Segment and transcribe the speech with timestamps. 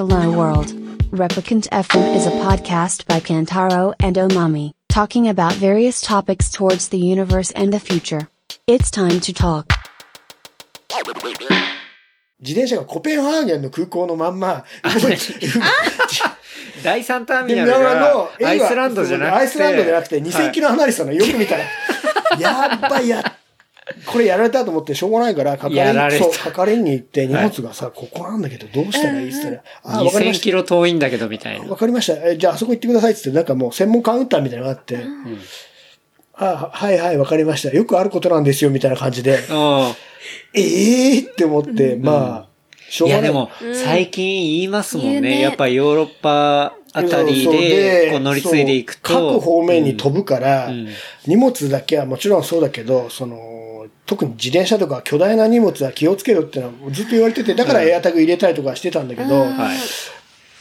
[0.00, 0.68] Hello World.
[1.10, 6.98] Replicant FM is a podcast by Kantaro and Omami, talking about various topics towards the
[6.98, 8.28] universe and the future.
[8.66, 9.72] It's time to talk.
[12.38, 14.64] 自転車がコペンハーゲンの空港のまんま、
[16.84, 19.36] 第三ターミで、ナル側のがアイスランドじゃなくて。
[19.38, 21.64] アイスランドじゃなくて2000キロ離れてたのよく見たら。
[22.38, 23.29] やっばいや、
[24.05, 31.63] これやられたと思ってしょうがないから、係員、そう、係員に行って荷物がさ、ここなんだけどどうしたらいいっつったら、あ、わかりま2000しキロ遠いんだけどみたいた。
[31.63, 31.69] な。
[31.69, 32.29] わかりました。
[32.29, 34.99] えじゃああそこ行ってくださいっつって、なんかもう専門カウンターみたいなのがあって、
[36.33, 37.75] あ、はいはい、わかりました。
[37.75, 39.93] よくあることなんですよ、みたいな感じで、 うん。
[40.53, 42.51] ええーって思って、まあ、
[42.89, 43.21] しょうがない。
[43.21, 45.39] いやでも、最近言いますもんね。
[45.39, 49.37] やっぱヨーロッパあたりでこう乗り継いでいくと。
[49.37, 50.87] 各方面に飛ぶから、うん
[51.25, 53.37] 荷物だけはもちろんそうだけど、その、
[54.05, 59.77] 特に自転車とか巨大な荷物は気をつけろってのはずっと言われてて、だからエアタグ入れたりとかしてたんだけど、はい。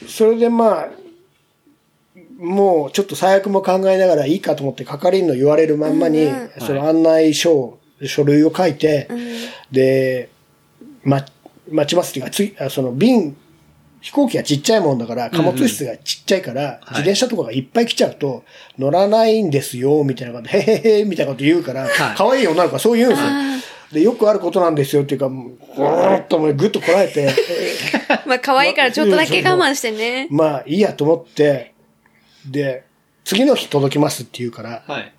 [0.08, 0.88] それでまあ、
[2.38, 9.08] もうちょっと最悪も考えながらいいかと思って係員の言われるまんまに、その案内書を、書類を書いて、
[9.70, 10.30] で、
[11.04, 11.24] ま、
[11.70, 13.36] 待ちますっていうか、つい、あその便、
[14.00, 18.44] 飛行機がちっちゃいもんだから、貨物室がちっちゃいから、自転車とかがいっぱい来ちゃうと、
[18.78, 21.90] 乗らないんですよ、みたいなこと、へへへ、みたいなこと言うから、はい。
[22.16, 23.28] 可愛い女の子はそう言うんですよ。
[23.92, 25.02] で、よくあることなんですよ。
[25.02, 27.34] っていうか、もうぐーっともうぐっとこらえて、
[28.26, 30.28] まあ可愛いからちょっとだけ我慢してね。
[30.30, 31.74] まあいいやと思って、
[32.48, 32.84] で、
[33.24, 35.12] 次の日届きますって言うから、はい。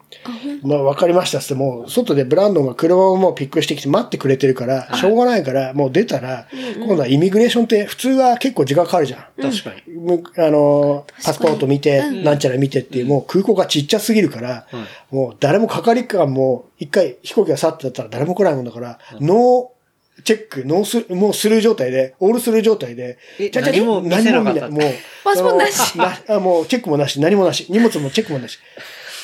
[0.63, 1.39] まあ分かりました。
[1.39, 9.41] って、もう外でブランドンが車をもうピックしてきて待ってくれてるから、しょうがないから、もう出たら、今度はイミグレーションって普通は結構時間かかるじゃん。
[9.41, 9.93] 確かに。
[9.93, 14.67] むあの、パスポート見て、なんちゃら見てっていう、もう空港がちっちゃすぎるから、
[15.09, 19.81] もう誰も係官も、一回飛行機が去ってだったら誰も来ないもんだから、ノー
[20.23, 24.91] チェック、ノース、もうスルー状態で、オールスルー状態で、えちゃちゃ何も見せなかった何も見ない。
[24.91, 25.97] もう、パスポートなし。
[26.41, 28.59] もうチェックもなし、何もなし、荷物もチェックもなし。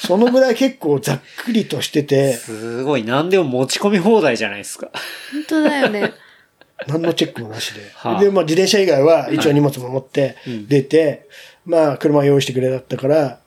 [0.02, 3.04] そのぐらい結構ざっくりとしてて、すごい。
[3.04, 4.90] 何でも持ち込み放題じゃないですか。
[5.32, 6.14] 本当だよね。
[6.88, 7.82] 何のチェックもなしで。
[7.96, 10.36] はあで、まあ自転車以外は一応荷物も持って
[10.68, 11.28] 出て、
[11.66, 13.40] まあ車用意してくれだったから、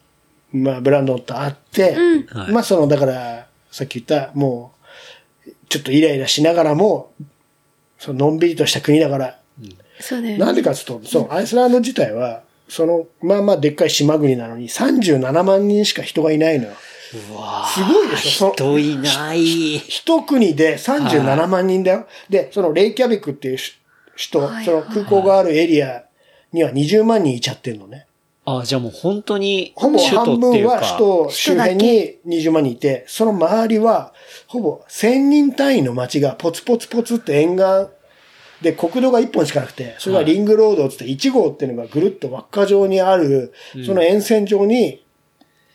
[0.52, 1.94] まあブランドンと会って、
[2.28, 4.72] はいまあその、だから、さっき言った、も
[5.46, 7.12] う、ちょっとイライラしながらも、
[7.98, 9.38] そののんびりとした国だから、
[10.00, 10.44] そうだよね。
[10.44, 16.72] なんでかっていうと、そう、アイスランド自体は、その、まあまあでっかい島国なのに37万人しか人がいないのよ。
[17.32, 18.54] うわすごいでしょ？
[18.56, 19.76] その人いない。
[19.76, 22.06] 一国で37万人だよ。
[22.28, 23.76] で、そのレイキャビクっていうし
[24.16, 26.04] 首都、はいその空港があるエリア
[26.52, 28.06] には20万人いちゃってんのね。
[28.44, 30.76] あ、じゃあもう本当にほぼ首都半っていうか。
[30.76, 34.14] 分は首都周辺に20万人いて、その周りは
[34.46, 37.64] ほぼ1000人単位の街がポツポツポツって沿岸
[38.62, 43.52] で国道が1本しかなくて、それがリングロードって言って1号っていうのがぐるっと輪っか状にある、
[43.86, 45.04] その沿線上に、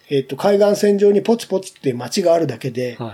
[0.10, 3.14] えっ、と、海岸線上にポツポツって街があるだけで、はい。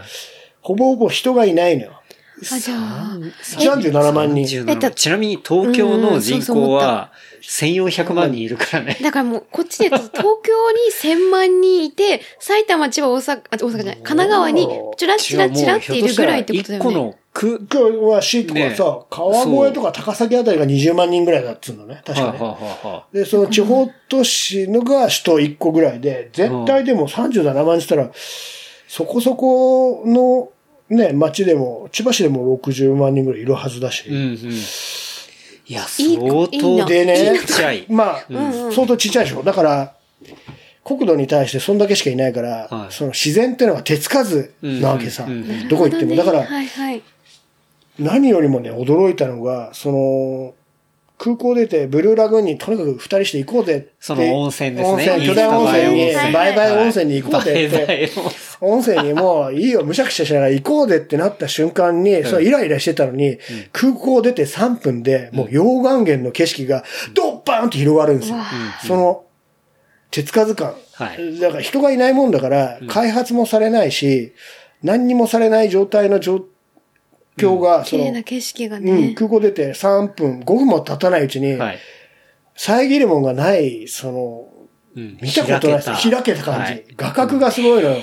[0.61, 2.00] ほぼほぼ人がいないのよ。
[2.41, 3.17] あ、じゃあ。
[3.41, 4.45] 37万人。
[4.45, 8.97] 37えっとちなみに東京の人口は1400万人いるからね。
[9.01, 16.89] だからもう、こっちで言うと、東京に1000万人いて、埼玉、千葉、大阪、あ、大阪じゃない、神奈川に、ちらちらちらっているぐらいってことだよね。
[16.89, 18.75] 一個の区、今日は市とかさ、ね
[19.09, 22.01] 川越とか高崎あたりが20万人ぐらいだっつうのね。
[22.05, 22.31] 確かね。
[22.31, 28.11] はいはいはいはで、その地方都市のが首都1個ぐらいで、絶対でも37万人したら、
[28.87, 30.49] そこそこの
[30.91, 34.07] ね、町でも、千葉市でも60万人ぐらいいるはずだし。
[34.07, 34.09] い。
[34.09, 34.53] うんうん。
[35.67, 37.85] いや、いい相当でねちっちゃい。
[37.89, 38.25] まあ、
[38.73, 39.41] 相当ちっちゃいでしょ。
[39.41, 39.95] だから、
[40.83, 45.23] 国土に対してそんだけしかいないから、はいその自然ってのが手つかずなわけさ。
[45.23, 46.15] うんうんうんどこ行っても。
[46.15, 47.01] だから、はいはい。
[47.97, 50.53] 何よりもね、驚いたのが、その、
[51.23, 53.93] 空港出て、ブルーラグーンにとにかく二人して行こうぜって。
[53.99, 54.89] その温泉ですね。
[54.91, 58.09] 温泉、巨大温泉に、バイバイ温泉に行こうぜって。
[58.59, 59.03] 温泉。
[59.03, 63.37] にもういいよ、むしゃくしゃしながら行こうぜってなった瞬間に、それイライラしてたのに、
[63.71, 66.83] 空港出て3分で、もう溶岩源の景色が
[67.13, 68.37] ドッバーンと広がるんですよ。
[68.87, 69.23] その、
[70.09, 70.73] 手つかず感。
[70.93, 71.39] はい。
[71.39, 74.33] だから人がいないもんだから、開発もされないし、
[74.81, 76.43] 何にもされない状態の状
[77.37, 79.13] 況が、その綺麗な景色がうん、ね。
[79.15, 81.79] 空港出て3分、5分も経たないうちに、はい。
[82.55, 84.47] 遮るもんがない、その、
[84.93, 86.09] うん見たことないです。
[86.09, 86.83] 開けた感じ。
[86.97, 87.97] 画角がすごいのよ。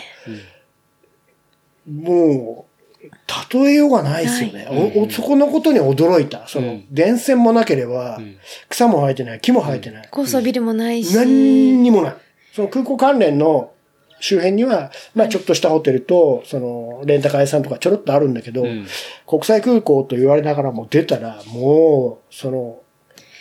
[1.87, 2.67] も
[3.03, 3.09] う、
[3.53, 4.67] 例えようがないですよね。
[4.71, 6.49] おおそこのことに驚いた。
[6.49, 8.21] その、うん電線もなければ、
[8.69, 10.09] 草も生えてない、木も生えてない。
[10.11, 11.15] 高層ビルもないし。
[11.15, 12.15] 何にもない。
[12.55, 13.73] その空港関連の
[14.21, 18.87] 周辺には、まあちょっとしたホテルと、その、レンタカー屋さんとかちょろっとあるんだけど、ん
[19.27, 22.81] 国際空港と言われながらも出たら、もう、その、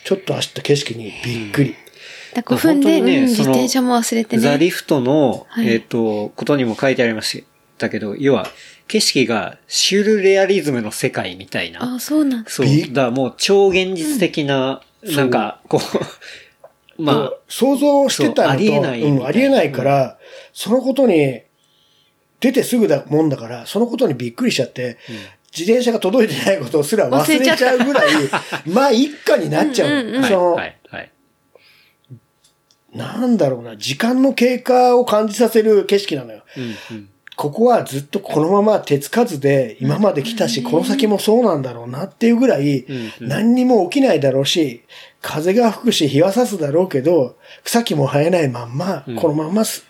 [0.04, 1.76] ちょっと走った景色にびっくり。
[2.34, 4.42] だから5分で、ね自転車も忘れてね。
[4.42, 7.46] ザリフトの、はいえっ、と、ことにも書いてありまし
[7.78, 8.48] たけど、要は、
[8.88, 11.96] 景色がシュルレアリズムの世界みたいな。
[11.96, 12.50] あ、そうなんだ。
[12.50, 12.66] そう。
[12.66, 15.82] びだからもう超現実的な、なんか、こう、
[16.98, 20.18] まあ、想像してたのと、ありえないうん、ありえないから、
[20.54, 21.42] そのことに、
[22.40, 24.98] 出てすぐだもんだから、そのことにびっくりしちゃって、
[25.56, 28.14] 自転車が届いてないことすら忘れちゃうぐらい、
[28.68, 29.90] まあ一家になっちゃう。
[29.90, 31.12] うんうんうんはい、その、はい、はい。
[32.94, 36.44] なんだろうな、時間の経過を感じさせる景色なのよ。
[36.58, 37.10] うん、うん。
[37.38, 42.88] ここはずっとこのまま手つかずで今まで来たし、この先もそうなんだろうなっていうぐらい
[43.22, 44.82] 何にも起きないだろうし、
[45.22, 49.86] 風が吹くし、日は差すだろうけど、草木も生えないまんまうん、このまます、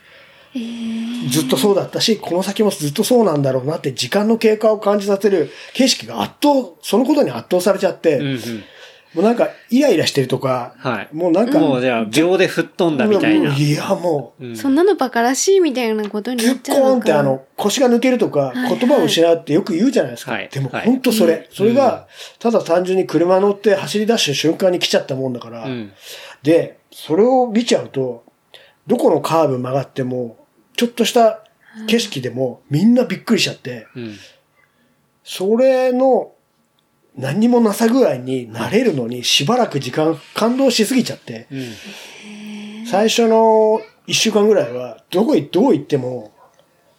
[1.31, 8.19] ずっとそうだったし、この先もずっとそうなんだろうなって時間の経過を感じさせる景色が圧倒、そのことに圧倒されちゃって。
[9.17, 11.09] もうなんかイライラしてるとか、はい。
[11.11, 13.51] もうなんか、もうじゃあ、秒で吹っ飛んだみたいな。
[13.51, 20.33] いや、もう、うんそんなのバカらしいみたいなことになっちゃうのかコーンってあの、腰が抜けるとか、言葉を失うってよく言うじゃないですか。
[20.33, 21.49] はいでもはい本当それ。
[21.51, 25.63] それが、ただ単純に車乗って走り出した瞬間に来ちゃったもんだから。
[25.63, 25.91] うん。
[26.43, 28.23] で、それを見ちゃうと、
[28.85, 30.37] どこのカーブ曲がっても、
[30.75, 31.43] ちょっとした
[31.87, 34.15] 景色でもみんなびっくりしちゃって、うん。
[35.23, 36.33] それの
[37.17, 42.85] 何にもなさ具合に慣れるのにしばらく時間、感動しすぎちゃって、うん。
[42.85, 46.31] 最初の一週間ぐらいは、どこへ、どう行っても、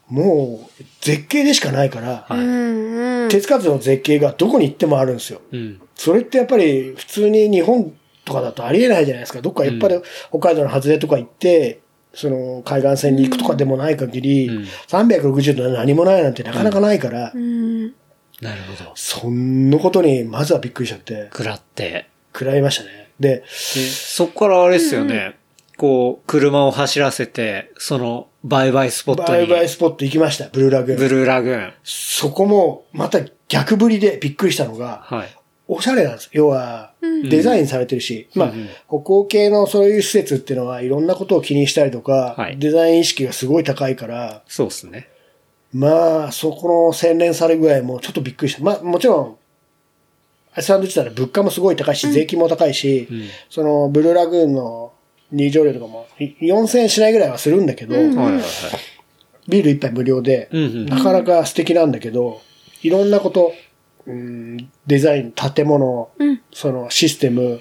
[0.08, 3.30] もう、絶景でしかないから、はい。
[3.30, 5.40] 手つかずの絶景がどこに行ってもあるんですよ。
[5.52, 5.80] うん。
[5.94, 7.92] それってやっぱり普通に日本
[8.24, 9.40] とかだとありえないじゃないですか。
[9.40, 10.00] どっかやっぱり
[10.30, 11.80] 北海道の外れとか行って、
[12.14, 17.94] その海岸線に行くとかでもない限り、うん360度何もないなんてなかなかないから、うん。
[18.40, 18.92] なるほど。
[18.94, 22.08] そんなことにまずはびっくりしちゃって、食らって。
[22.32, 23.10] 食らいましたね。
[23.18, 25.36] で、でそっからあれですよね。
[25.76, 29.48] こう、車を走らせて、その、売買スポットバイに。
[29.48, 30.98] バイスポット行きました、ブルーラグーン。
[30.98, 31.72] ブルーラグーン。
[31.84, 35.28] そこも、また逆振りでびっくりしたのが、はい。
[35.68, 36.30] おしゃれなんです。
[36.32, 36.92] 要は、
[37.22, 45.08] デザインされてるし、まあうんうん、歩行系のそういう施設っていうのはいろんなことを気にしたりとか、はいデザイン意識がすごい高いから、そうですね。
[45.72, 48.62] まあ、そこの洗練され具合もちょっとびっくりした。
[48.62, 49.36] まあ、もちろん、
[50.54, 53.22] アイスランド自体の物価もすごい高いし、税金も高いし、うん。
[53.50, 54.92] その、ブルーラグーンの
[55.30, 58.42] 入場料とかもい4000円しないぐらいはするんだけど、うんはいはいはい。
[59.46, 60.86] ビール一杯無料で、うんうん。
[60.86, 62.40] なかなか素敵なんだけど、
[62.82, 63.52] いろんなこと、
[64.06, 66.40] うん、デザイン、建物、うん。
[66.52, 67.60] そのシステム、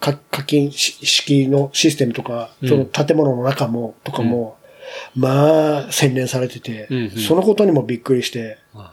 [0.00, 4.56] か課金し式のシステムとか、うんその建物の中も、とかも、
[5.14, 7.10] まあ、洗練されてて、うんうん。
[7.10, 8.92] そのことにもびっくりして、あ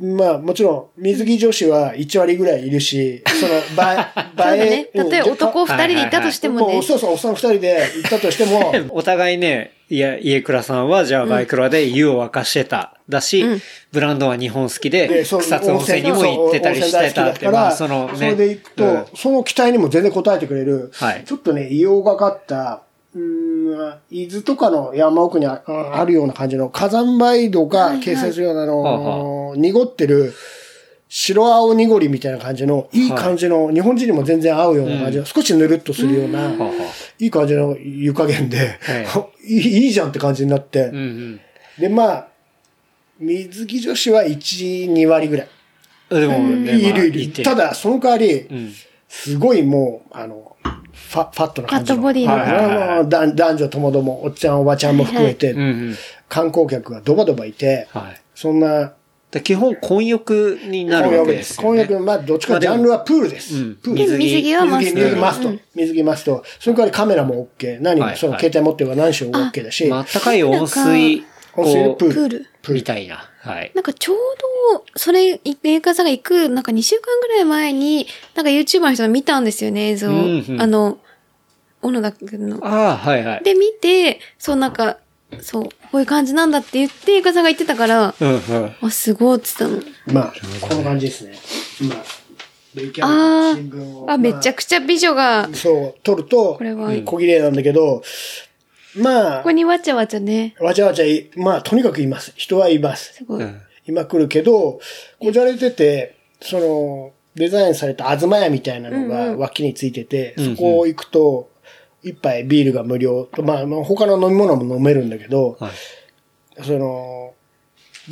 [0.00, 3.92] まあ、もちろん、水着女子は1割ぐらいいるし、その、 そう映
[4.22, 4.90] え、だね。
[4.94, 6.74] うん例えば男二人でいたとしてもね。
[6.74, 6.82] もう。
[6.84, 12.94] そうそう、おっさん2人で行ったとしても、 お互いね、いや、家倉さんは、じゃあバイクラで湯を沸かしてた。
[13.08, 13.62] だし、うん。
[13.90, 18.12] ブランドは日本好きで、で草津温泉にも行ってたりしてたって、まあ、そのね。
[18.14, 19.04] それで行くと、うん。
[19.16, 21.24] その期待にも全然応えてくれる、はい。
[21.24, 22.82] ちょっとね、硫黄がかった、
[23.14, 30.34] うん、伊豆とかの山奥にあるような感じの火山灰土が形成するようなあの、濁ってる、
[31.08, 36.52] 白青濁りみたいな感じの、いい感じの、日本人にも全然合うような感じの、少しぬるっとするような、
[37.18, 38.78] いい感じの湯加減で、
[39.42, 40.10] いい、じゃん。
[40.10, 40.92] って感じになって、
[41.78, 42.28] で、まあ、
[43.18, 45.48] 水着女子は1、2割ぐらい。
[46.10, 47.42] いるいる。
[47.42, 48.46] た、だ、その代わり、
[49.08, 50.56] すごいもう、あの、
[51.08, 52.02] ファファットな感じの。
[52.02, 55.96] ファットボディのはいはいはいもう男男女ともども、おっちゃんおばちゃんも含めて、うんうん。
[56.28, 58.20] 観光客がドバドバいて、はい。
[58.34, 58.92] そんな、
[59.30, 61.68] で基本、混浴になるわけですよね。
[61.68, 63.56] 婚約、まあ、どっちか、ジャンルはプールです。
[63.56, 64.10] うんプール。
[64.10, 64.96] で、水着はマスト。
[64.96, 65.60] 水着マストうん。
[65.74, 66.44] 水着マスト。
[66.58, 67.80] その代わりカメラも OK。
[67.80, 71.24] 何、はいそのはい携帯持ってるから何しろ OK だし、まあ、高い温水、温水
[71.64, 72.14] こうプール。
[72.14, 72.46] プール。
[72.62, 73.28] プールみたいな。
[73.40, 73.72] はい。
[73.74, 74.16] なんかちょう
[74.72, 80.08] ど、それ、映画さんが行く、なんか2週間ぐらい前に、なんか YouTuber の人が見たんですよね、映像。
[80.08, 80.98] うんうんあの、
[81.80, 82.58] 小野田君の。
[82.66, 83.44] ああ、はいはい。
[83.44, 84.98] で、見て、そうなんか、
[85.40, 88.76] そう、こういう感じなんだって言って、映画さんが言ってたから、うんうん。
[88.80, 91.38] あ、すごいって言ってまあ、この感じですね。
[91.88, 93.56] まあ、
[94.08, 94.12] あ。
[94.12, 98.02] あ、めちゃくちゃ美女が、そう、撮ると、これは、小綺麗なんだけど、
[98.98, 100.54] まあこ、にわちゃわちゃね。
[100.60, 102.32] わちゃわちゃい、まあ、とにかくいます。
[102.36, 103.14] 人はいます。
[103.14, 103.42] すごい。
[103.42, 104.80] うん今来るけど、
[105.18, 111.50] こじゃれてて、その、デザインされた東屋みたいなのうんがうん脇についてて、うんうんそこ行くと、
[112.02, 116.64] 一杯ビールが無料と、まあ、まあ他の飲み物も飲めるんだけど、はい。
[116.64, 117.32] その、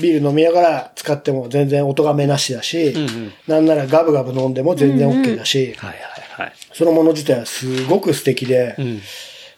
[0.01, 3.33] ビール飲みながら使っても全然音がめなしだし、うんうん。
[3.47, 5.99] なんならガブガブ飲んでも全然 OK だし、はいはい
[6.43, 6.53] はい。
[6.73, 9.01] そのもの自体はすごく素敵で、うん。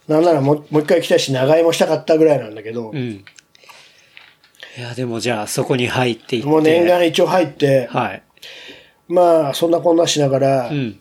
[0.09, 2.99] なんならもうもう一回行きたいし、長居もしたかったぐらいなんだけど、うん。
[2.99, 6.49] いや、でもじゃあそこに入っていって。
[6.49, 8.23] もう念願一応入って、はい。
[9.09, 11.01] まあ、そんなこんなしながらう、ん。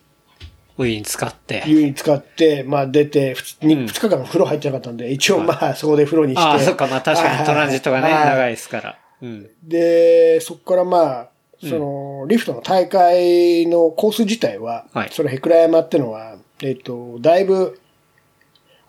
[0.78, 1.64] お湯に使って。
[1.66, 6.42] 湯に使って、まあ出て、ふつにうん2日間風呂入ってなかったんで、一応まあそこで風呂にして。
[6.42, 9.00] ああ、そっか、まあ確かにトランジットがね、はい長いですから。
[9.22, 9.50] うん。
[9.64, 17.80] で、そこからまあ、その、リフトの大会のコース自体は、はいそのヘクラ山ってのは、えっ、と、だいぶ、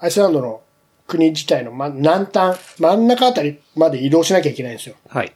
[0.01, 0.63] アイスランドの
[1.07, 4.95] 国自体の、ま、南端、真ん中あたりまで移動しなきゃいけないんですよ。
[5.09, 5.33] はい。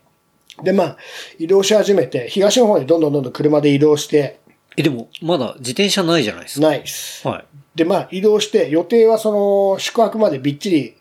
[0.62, 0.96] で、まあ、
[1.38, 4.40] 移動し始めて、東の方にどんどんどんどん車で移動して、
[4.76, 6.66] え、でも、まだ自転車ないじゃないですか。
[6.66, 7.26] ないです。
[7.26, 7.44] はい。
[7.74, 10.94] で、まあ、移動して、予定はその、宿泊までびっちり、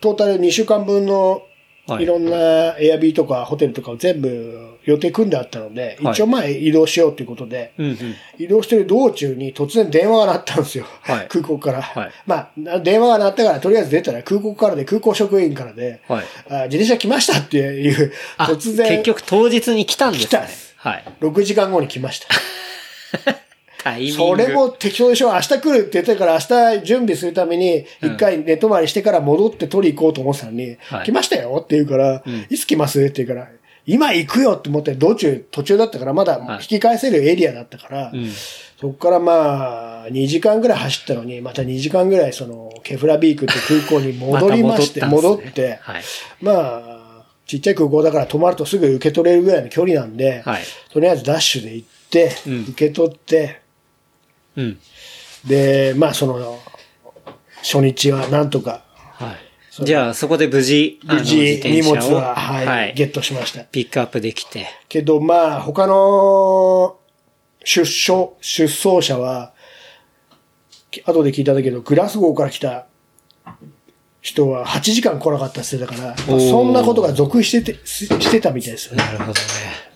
[0.00, 1.40] トータル2週間分の、は
[1.98, 7.96] いいろんなエアビーとかホテルとかを全部予定組んであったので、はい一応まあ移動しようということで、うんうん。
[8.38, 10.86] 移動してる道中に突然電話が鳴ったんですよ。
[11.02, 11.82] はい空港から。
[11.82, 16.24] はいまあ、電話が鳴ったから、とりあえず出たら空港からで、空港職員からで、はい。
[16.48, 20.28] あ自転車来ましたっていう、あ、突然、結局当日に来たんですね。
[20.28, 21.04] 来たねはい。
[21.20, 23.40] 6時間後に来ました。
[24.12, 31.04] それも適当でしょ明日来るって言ってたから明日準備するために一回寝泊まりしてから戻って取り行こうと思ってたのに、はい。
[31.06, 32.22] 来ましたよって言うから、ん。
[32.48, 33.48] いつ来ますって言うから、
[33.86, 38.30] 今行くよって思って道中、途中だったからまだ引き返せるエリアだったから、うん。
[38.80, 46.02] そこからまあ、2時間ぐらい走ったのに、また2時間ぐらいその、ケフラビークって空港に戻りまして、 戻って、はい。
[46.40, 50.62] まあ、ちっちゃい空港だから泊まるとすぐ受け取れるぐらいの距離なんで、はい。
[50.92, 52.62] とりあえずダッシュで行って、うん。
[52.68, 53.60] 受け取って、
[54.60, 54.78] うん。
[55.46, 56.58] で、まあその、
[57.62, 59.84] 初日はなんとか、はい。
[59.84, 62.94] じゃあ、そこで無事、無事荷物は、はい、はい。
[62.94, 63.64] ゲットしました。
[63.64, 64.66] ピックアップできて。
[64.88, 66.98] けどまあ他の
[67.64, 69.52] 出所、出走者は、
[71.06, 72.86] 後で聞いたんだけど、グラスゴーから来た
[74.20, 79.04] 人は8時間来なかったって言ってたから、まあそんなことが続してて、ししてたみたいですよね。
[79.04, 79.34] なるほどね。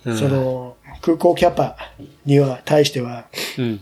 [0.06, 1.76] うんその、空港キャパ
[2.24, 3.26] には対しては、
[3.58, 3.80] うん。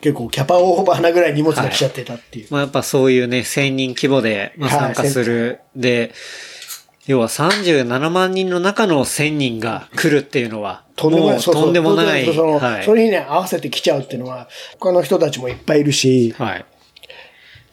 [0.00, 2.46] 結構キャパオーバーなぐらい荷物が来ちゃってたっていう。
[2.50, 5.60] まあやっぱそういうね、1000人規模で、参加する。
[5.76, 6.12] で、
[7.06, 11.40] 要は37万人の中の1000人が来るっていうのは、とんでもない。
[11.40, 12.34] とんでもない。
[12.34, 12.84] そはい。
[12.84, 16.60] それにね、合わせて来ちゃうっていうのは、他の人たちもいっぱいいるし、はい。
[16.60, 16.64] っ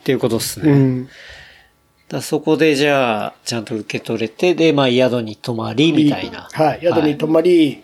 [0.06, 0.72] ていうことですね。
[0.72, 1.10] うん。
[2.08, 6.48] だそこでじゃあ、ちゃんと受け取れて、で、まあ宿に泊まり、みたいな。
[6.54, 6.80] はい。
[6.82, 7.84] 宿に泊まり、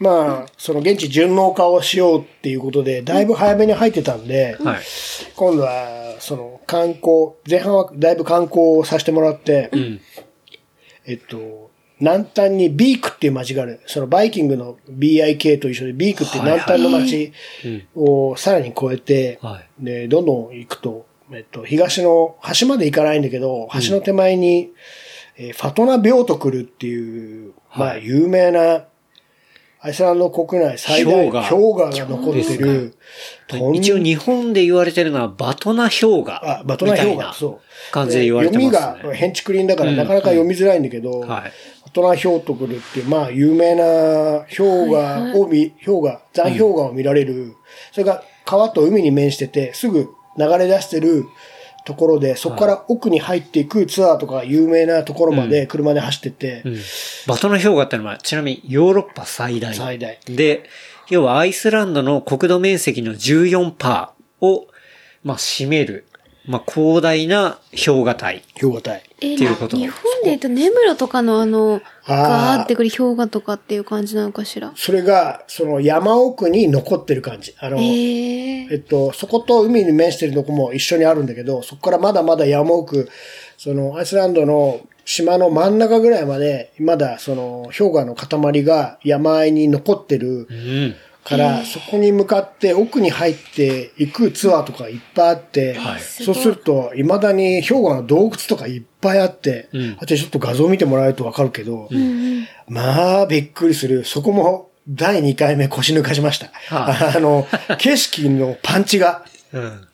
[0.00, 4.80] まあ、その現地順応化をしようっていうことで、だいぶ早めに入ってたんで、はい。
[5.36, 10.00] 今度は、その観光、前半はだいぶ観光をさせてもらって、うん。
[11.06, 13.80] えっと、南端にビークっていう街がある。
[13.86, 17.34] そのバイキングの BIK と一緒でビークって南端の街
[17.94, 19.84] をさらに越えて、はい。
[19.84, 24.70] で、どんどん行くと、えっと、東の端まで行かないんだけど、橋の手前に、
[25.36, 28.84] えーファトナ・ビョートクルっていう、まあ、はい有名な、
[29.82, 32.94] アイスランド国内最大氷河氷河が残ってる、
[33.74, 36.58] 一応日本で言われてるのはバトナ氷河。
[36.60, 37.60] あ、バトナ氷みたいな河、そう。
[37.90, 38.72] 感じで言われてますね。
[38.72, 41.52] 読みが、ヘンチクリンだからうんなかなか読みづらいんだけど、はい。
[41.84, 47.54] バトナ氷トクルっていう、まあ、有名な氷河を見、氷河、残氷河を見られる、
[47.92, 51.24] それが川と海に面してて、すぐ流れ出してる
[51.84, 56.76] ところで、そこから奥に入っていくツアーとか有名なところまで車で走ってて、うん。
[57.26, 59.74] バトナ氷河ってのは、ちなみにヨーロッパ最大。
[59.74, 60.18] 最大。
[60.26, 60.64] で、
[61.08, 64.08] 要はアイスランドの国土面積の14%
[64.40, 64.66] を、
[65.24, 66.06] まあ、占める、
[66.50, 68.42] まあ、広大な氷河帯。
[68.60, 69.04] 氷河帯。
[69.20, 74.72] えっていうこと日本で言うと根室とかのあの、あーガーってくる氷河とかっていう感じなのかしら？
[74.74, 77.54] それが、その山奥に残ってる感じ。
[77.60, 83.08] あの、えええっと、そこと海に面してるとこも一緒にあるんだけど、そこからまだまだ山奥、
[83.56, 90.94] そのアイスランドの島の真ん中ぐらいまで、まだその氷河の塊が山あいに残ってるうん。
[91.30, 102.46] から、そこに向かって奥に入っていくツアーとかいっぱいあって、はいそうすると、未だに氷河の洞窟とかいっぱいあって、うんあとちょっと画像見てもらえるとわかるけど、うんうん。
[102.68, 104.04] まあ、びっくりする。
[104.04, 106.50] そこも第2回目腰抜かしました。
[106.74, 107.46] はあの、
[107.78, 109.88] 景色のパンチが、うん。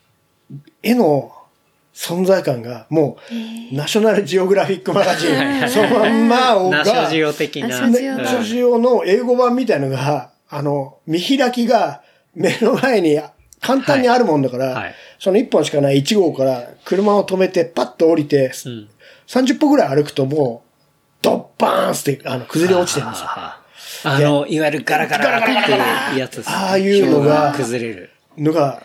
[0.81, 1.31] 絵の
[1.93, 3.17] 存在感が、も
[3.71, 7.67] う、ナショナルジオグラフィックマガジン、そのまんまをが、ナショジオ的な。
[7.67, 12.01] ナショジオねナショジオの英語版みたいのが、あの、見開きが
[12.35, 13.19] 目の前に
[13.61, 18.89] 簡単にあるもんだから、はいはいその1本しかない1号から車を止めてパッと降りて、うん。
[19.25, 23.27] 30歩ぐらい歩くともう、ドッバーンってあの崩れ落ちてるんですよ。
[23.29, 25.51] あの、いわゆるガラガラって
[26.13, 26.55] いうやつですね。
[26.55, 28.11] ああいうのが崩れる。
[28.37, 28.83] のが、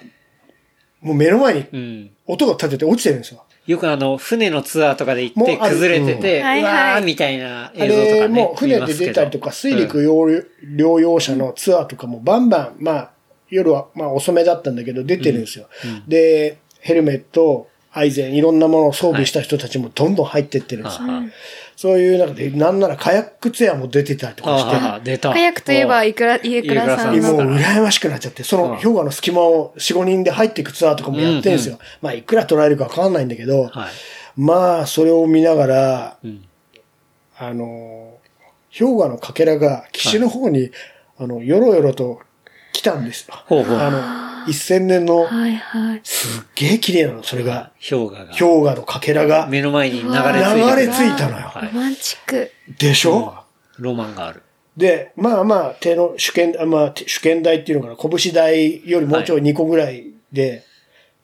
[1.02, 2.10] もう目の前にうん。
[2.26, 3.44] 音が立てて落ちてるんですよ。
[3.66, 8.18] よくあの、船のツアーとかで行って崩れてて、うわーみたいなあ映像とかね。
[8.20, 13.10] れも船で出たりとか、水陸療療養者のツアーとかもバンバン、まあ、
[13.50, 15.68] 夜はまあ遅めだったんだけど出てるんですよ。
[16.08, 21.06] で、ヘルメット、アイゼン、いろんなものを装備した人たちもどんどん入ってってるんですよ。
[21.72, 25.32] はそういう中で、なんならカヤックツアーも出てたりとかして、ああ、出た。
[25.32, 27.56] カヤックといえば、いくら、家倉さんもうの。
[27.58, 31.78] 羨ましくなっちゃって、その氷河の隙間を4、5人で入っていくツアーとかもやってるんですよ。
[32.00, 33.90] まあ、いくら取られるかわかんないんだけど、はい。
[34.36, 36.44] まあ、それを見ながら、うん。
[37.38, 38.18] あの、
[38.78, 40.70] 氷河のかけらが岸の方に、
[41.18, 42.20] あの、よろよろと
[42.72, 43.34] 来たんですよ。
[43.46, 46.00] ほうほうあの、1000年の、はいはい。
[46.04, 47.72] すっげえ綺麗なの、それが。
[47.88, 48.32] 氷河が。
[48.38, 50.20] 氷河のかけらが目の前に流れ着い流
[50.66, 50.76] た。
[50.76, 51.46] れ着いたのよ。
[51.48, 52.50] はいロマンチック。
[52.78, 53.34] でしょ、
[53.78, 54.42] ロマンがある。
[54.76, 60.64] で、まあまあ、手の主権、あまあ、手主権台っていうのかな、拳台よりもうちょい2個ぐらいで、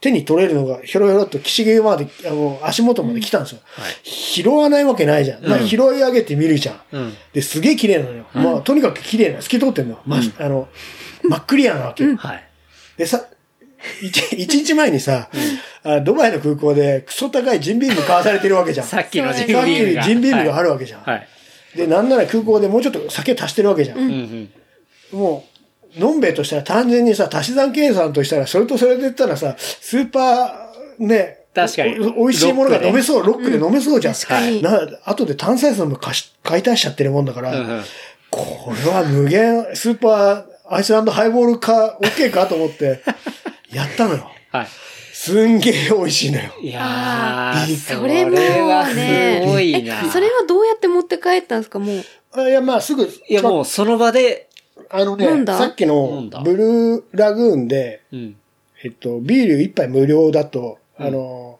[0.00, 3.60] 手に取れるのが、ひょろひょろっと岸際まで、あの、足元まで来たんですよ。
[3.64, 5.44] はい拾わないわけないじゃん。
[5.44, 6.80] まあ、拾い上げてみるじゃん。
[6.92, 7.14] うん。
[7.32, 8.24] で、すげえ綺麗なのよ。
[8.34, 9.98] まあ、とにかく綺麗な、透き通ってんの。
[10.06, 10.68] まあ、あの、
[11.24, 12.04] 真っクリアなわけ。
[12.04, 12.47] はい。
[12.98, 13.24] でさ、
[14.02, 15.30] 一 一日前にさ、
[15.84, 18.86] あドバイの空港でクソ高いジンビーム買わされてるわけじゃん。
[18.86, 20.02] さ さっきのジンビっきームが。
[20.02, 20.66] ジンビームがある。
[20.66, 21.02] るわけじゃん。
[21.02, 21.28] はい。
[21.76, 23.98] で、なんなら空港でもうちょっと酒足してるわけじゃん。
[23.98, 24.04] うん
[25.12, 25.18] うん。
[25.18, 25.44] も
[25.96, 34.14] う、のんべえとしたら単純にさ、足し算計算としたら、それとそれで言ったらさ、スーパー、ね、確かにお美味しいものが飲めそう、ロックで飲めそうじゃん。
[34.14, 35.96] 確かにな、後で炭酸水も
[36.42, 37.82] 買い足しちゃってるもんだから、うんうん
[38.30, 43.02] これは無限、スーパー、アイスランドハイボールか、OK かと思って、
[43.72, 44.30] やったのよ。
[44.50, 44.66] はい。
[45.12, 46.52] すんげえ美味しいのよ。
[46.60, 48.36] いやー、それも
[48.68, 50.02] はねすごいな。
[50.04, 52.04] えそれはどうやって持って帰ったんですかもう？
[52.32, 54.48] あいや、まあ、すぐ、いや、もうその場で、
[54.90, 55.58] あのね、飲んだ？
[55.58, 58.36] さっき飲のブルーラグーンで、うん。
[58.84, 61.58] えっと、ビール一杯無料だと、あの、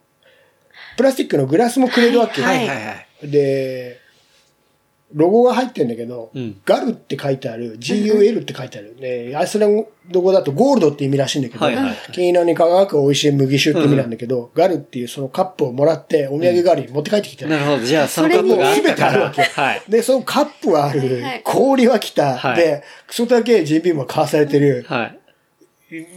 [0.96, 2.92] プラスチックのグラスもくれるわけはいはいは
[3.24, 3.28] い。
[3.28, 4.00] で、
[5.14, 8.96] ロゴが入ってんだけど、うんガルって書いてある、GUL って書いてある。
[9.00, 17.50] で、アイスランド語だとゴールドって意味らしいんだけど、はいはいはい金色に輝く美味しい麦酒って意味なんだけど、ガルっていうそのカップをもらって、お土産代わりに持って帰ってきてる。
[17.50, 17.78] なるほど。
[17.78, 19.48] じゃあ、そのカップが全てあるわけら。
[19.48, 19.82] はい。
[19.88, 25.18] で、そのカップはある、氷は来た、はいで、クソだけジンビームが買わされてる、はい。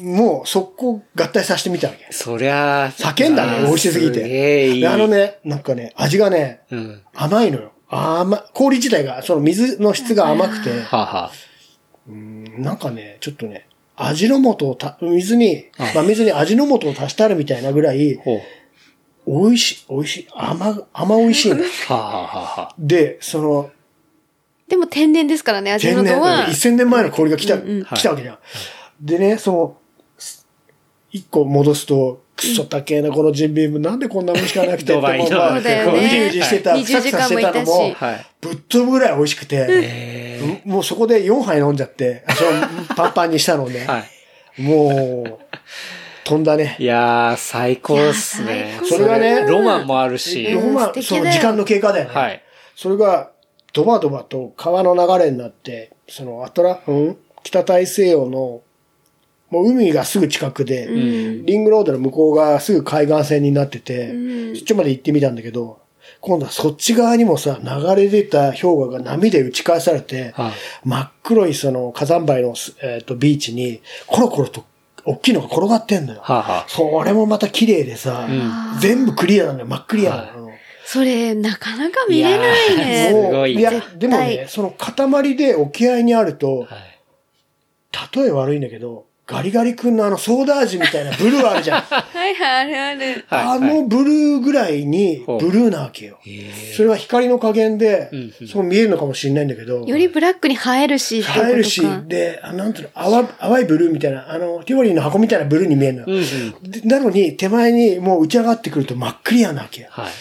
[0.02, 2.12] もう速攻合体させてみたわけ。
[2.12, 4.86] そりゃあ、叫んだね、美味しすぎて。
[4.86, 7.02] あのね、なんかね、味がね、うん。
[7.16, 7.71] 甘いのよ。
[7.92, 11.32] 甘、氷自体が、その水の質が甘くて、はあ、は
[12.08, 18.18] なんかね、ちょっとね、味の素をた、水に、はいまあ水に味の素を足してあるみたいなぐらい。
[19.28, 21.58] 美味しい、美味しい、甘、甘美味しいの。
[21.62, 23.70] はあ、はあはで、その、
[24.70, 26.48] でも天然ですからね、味天然、の素は。
[26.48, 28.38] 1000年前の氷が来た、うんうん来たわけじゃん。
[29.02, 29.78] でね、その、
[31.12, 35.30] 一個戻すと、クソ高えな、このジンビーム、なんでこんなもんしかなくて、ドバイの。
[35.30, 36.06] でもまあそうだよね。
[36.06, 37.36] うじうじしてた、20ふさふさし。
[37.36, 37.96] てたのも。
[38.42, 43.88] ぶっ飛ぶぐらい美味しくて、えもうそこで4杯飲んじゃって、そのパンパンにしたのね。
[44.58, 45.40] もう、
[46.24, 46.76] 飛んだね。
[46.80, 46.86] い。
[46.86, 48.80] やー、最高っすね。
[48.84, 50.52] それがねロマンもあるし。
[50.52, 52.12] ロマン、その時間の経過だよね。
[52.14, 52.42] はい。
[52.76, 53.32] それが、
[53.74, 57.18] ドバドバと川の流れになって、そのアトラ、うん？
[57.44, 58.62] 北大西洋の、
[59.52, 64.18] もう海がすぐ近くで、んリングロードの向こうがすぐ海岸線になってて、う
[64.54, 65.80] んそっちまで行ってみたんだけど、
[66.20, 70.52] 今度はそっち側にもさ、流れ出た氷河が波で打ち返されて、はい
[70.88, 74.66] 真っ黒いその火山灰の、えーとビーチに、コロコロと
[75.06, 76.22] 大きいのが転がってんのよ。
[76.22, 78.28] はあ、はそれもまた綺麗でさ、
[78.80, 79.66] 全部クリアなのよ。
[79.66, 80.56] 真っクリアなのよ。
[80.86, 83.08] それ、なかなか見れないね。
[83.10, 86.70] すごいいやでもね、その塊で沖合にあると、はい。
[88.16, 91.82] 例え悪いんだけど、ガリガリ君のあのソーダ味みたいなブルーあるじゃん。
[91.88, 93.26] はいはい、あるある。
[93.28, 96.20] はいあのブルーぐらいにブルーなわけよ。
[96.28, 98.10] えそれは光の加減で
[98.52, 106.06] そう見えるのかもしれないんだけど、よりブラックに映えるし、映えるし、で、あなんていうの、淡淡いブルーみたいな、あの、ティファニーの箱みたいなブルーに見えるのよ。
[106.08, 106.20] うんう
[106.68, 106.72] ん。
[106.72, 109.88] でなのに、手前にもう打ち上がってくると真っクリアなわけよ。
[109.92, 110.12] はい。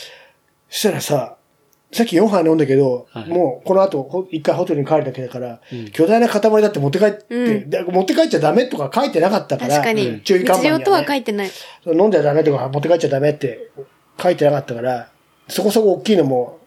[0.70, 1.36] そしたらさ、
[1.92, 5.60] さっき4杯飲んだけど、はいもうこの後、ほ一回ホテルに帰るだけだから、
[5.92, 10.20] 巨大な塊だって持って帰って、うんで持って帰っちゃダメとか書いてなかったから、確かに。
[10.22, 11.50] 注意喚起には、ね、とは書いてない。
[11.86, 13.70] 飲んじゃダメとか持って帰っちゃダメって
[14.22, 15.10] 書いてなかったから、
[15.48, 16.60] そこそこ大きいのも、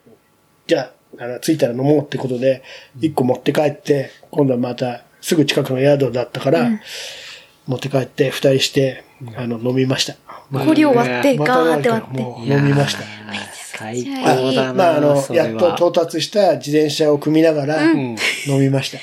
[0.67, 2.63] じゃあ、あの、着いたら飲もうってことで、
[2.99, 6.69] 1個持って帰って、今度はまた、すぐ近くの宿だったから、
[7.65, 9.05] 持って帰って、二人して、
[9.37, 10.15] あの、飲みました。
[10.51, 12.21] 氷を割って、ガーって割って。
[12.21, 13.03] もう飲みました。
[13.77, 14.73] 最高だな。
[14.73, 18.15] まあ、あの、やっと到達した自転車を組みながら、ん
[18.47, 18.99] 飲みました。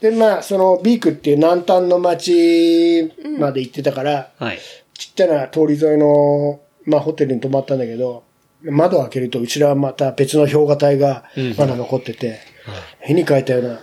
[0.00, 4.58] で、まあ、そのビークっていう南端の町まで行ってたから、はい。
[4.94, 8.24] ちっちゃな通り沿いの、まあ、ホテルに泊まったんだけど、
[8.62, 12.40] 窓を開けると、後ろはまた別の氷河帯がうんまだ残ってて、
[13.02, 13.80] 絵に描いたような、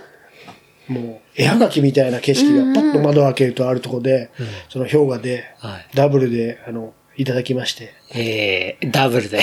[0.88, 4.30] もう、絵はがきみたいな景色がパッと窓を開けるとあるところで、
[4.68, 5.86] その氷河で、はい。
[5.94, 9.42] ダブルで、あの、いただきまして、えー、ダブルで。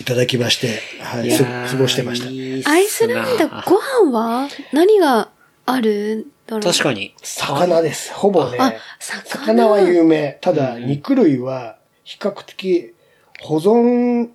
[0.00, 2.70] いただきまして、はい、す過ごしてました。
[2.70, 5.30] アイスランド、ご飯は何が
[5.64, 6.60] あるんだろう？
[6.60, 7.14] 確かに。
[7.22, 8.12] 魚です。
[8.12, 8.58] ほぼね。
[8.60, 9.46] あ、魚。
[9.46, 10.36] 魚は有名。
[10.42, 12.92] ただ、肉類は比較的
[13.40, 14.28] 保存、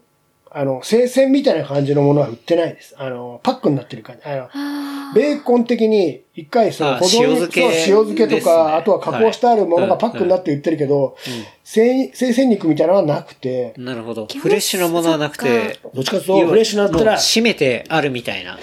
[0.51, 2.95] あの、生鮮みたいな感じのものは売ってないです。
[2.97, 4.21] あの、パックになってる感じ。
[4.25, 7.61] あの、あベーコン的に一回そのあ保存塩漬け。
[7.61, 7.83] そう塩
[8.15, 10.01] 漬けとか、あとは加工してあるものがはい。
[10.01, 11.15] パックになって売ってるけど、
[11.63, 14.25] 生生鮮肉みたいなのはなくて、なるほど。
[14.25, 18.57] フレッシュなものはなくて、どっちかというとフレッシュになったらもう、締めてあるみたいな。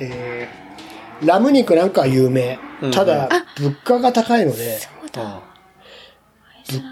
[0.00, 0.68] えー
[1.26, 2.58] ラム肉なんかは有名。
[2.80, 2.90] うん。
[2.92, 4.78] ただ、物価が高いので。
[5.12, 5.42] 物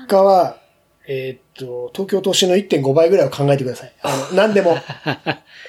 [0.09, 0.56] 価は、
[1.06, 3.92] えーっと、東京都心の1.5倍ぐらいを考えてください。
[4.03, 4.77] あの、 何でも。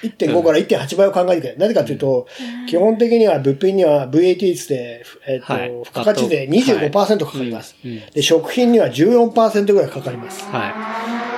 [0.04, 1.58] 1.5から1.8倍を考えてください。
[1.60, 2.28] なぜかというと、
[2.67, 7.76] 基本的には物品には VAT 率で、えーっと、はい付加価値で25%かかります。
[7.84, 10.43] うんうんで、食品には14%ぐらいかかります。
[10.45, 10.73] は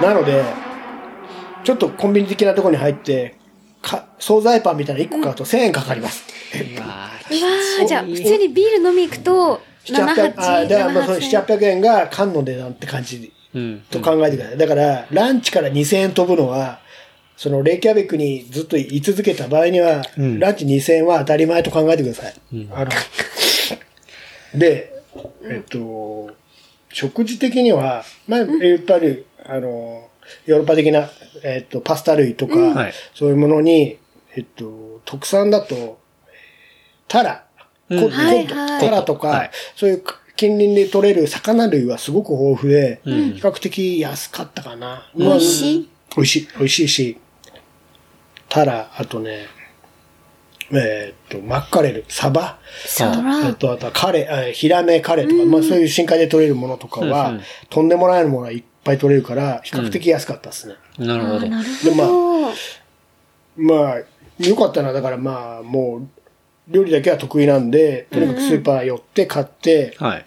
[0.01, 0.43] なので、
[1.63, 3.35] ちょっとコンビニ的なところに入って、
[3.81, 6.23] か、惣菜パンみたいな1個買うと1000円かかります。
[6.55, 6.75] い。
[6.75, 13.38] うわうわーじゃあ、普通にビール飲み行くと、7、7、800、あ、8、だからまあその7、7、800円が缶の値段って感じうん。
[13.89, 14.57] と考えてください。
[14.57, 16.79] だから、ランチから2000円飛ぶのは、
[17.37, 20.39] そのレイキャビックにずっと居続けた場合には、ん。
[20.39, 22.33] ランチ2000円は当たり前と考えてください。
[22.71, 22.91] あの
[24.59, 24.93] で、
[25.43, 26.31] えっと、
[26.91, 30.09] 食事的には、まあ、やっぱり、あの、
[30.45, 31.09] ヨーロッパ的な、
[31.43, 32.93] えっと、パスタ類とか、はい。
[33.15, 33.97] そういうものに、
[34.35, 35.99] えっと、特産だと、
[37.07, 37.45] タラ、
[37.89, 37.99] うん。
[37.99, 38.81] コットはいはい。
[38.81, 39.51] タラとか、はい。
[39.75, 40.03] そういう
[40.39, 45.11] 近隣で取れる魚類はすごく豊富で、ん比較的安かったかな。
[45.13, 45.89] 美味しい？
[46.15, 46.47] 美味しい。
[46.57, 47.17] 美味しいし、
[48.47, 49.47] タラ、あとね、
[50.71, 53.53] えーっと、マッカレル、サバ、サあラ。
[53.53, 60.75] と、あとはカレ、あヒラメカレとか、まあそういう深海で取れるものとかは、うんうんとんでもないものがいっぱい取れるから、比較的安かったですね。
[60.99, 61.39] なるほど。
[61.41, 62.53] でまあ。
[63.57, 63.97] まあ、
[64.41, 64.93] よかったな。
[64.93, 66.07] だからまあ、もう、
[66.73, 70.25] 料理だけは得意なんで、とにかくスーパー寄って買って、はい。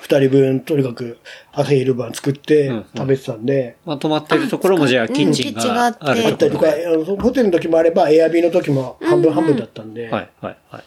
[0.00, 1.18] 二人分とにかく
[1.52, 6.66] 朝昼晩作ってうん食べてたんで、まあ、泊まってるところもじゃあ、キッチンがあってがあったりとか、
[7.20, 10.82] ホテルの時もあれば、エアビーの時も半分半分だったんで、はい、はい、はい。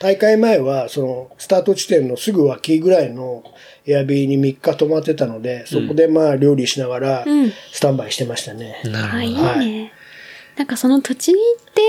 [0.00, 3.42] 大会前は、その、スタート地点のすぐ脇ぐらいの
[3.86, 8.82] エアビーに3日泊まってたので、そこでまあ料理しながらうん、スタンバイしてましたね。
[8.84, 9.54] なるほど。
[9.60, 9.92] ね。
[10.56, 11.82] なんかその土地に行って、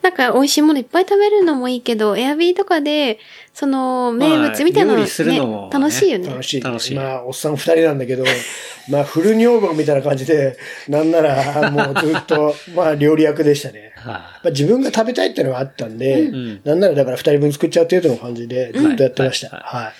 [0.00, 3.18] なんか美味しいものいっぱい食べるのもいいけど、エアビーとかで、
[3.52, 6.28] その名物みたいなの,、まあ料理するのもね楽しいよね。
[6.28, 6.60] 楽しい。
[6.60, 8.24] 楽しいまあ、おっさん2人なんだけど、
[8.88, 10.56] まあ、フル女房みたいな感じで、
[10.88, 13.92] なんならもうずっと、 まあ、料理役でしたね。
[13.96, 19.48] はまあ、自分が食べたいっていうのがあったんで、んなんならだから2人分作っちゃう程度の感じでずっとやってました。
[19.48, 19.92] うんは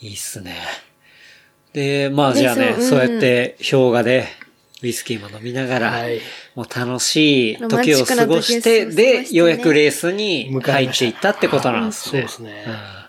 [0.00, 0.06] い。
[0.06, 0.08] い。
[0.08, 0.56] いいっすね。
[1.72, 4.26] で、まあじゃあね、でそううんそうやって氷河で
[4.82, 6.20] ウイスキーも飲みながら、はい
[6.54, 12.10] もう楽しい時を過ごして、で、ようやくレースに入っていったってことなんですね。
[12.12, 12.64] そうですね。
[12.66, 13.02] うん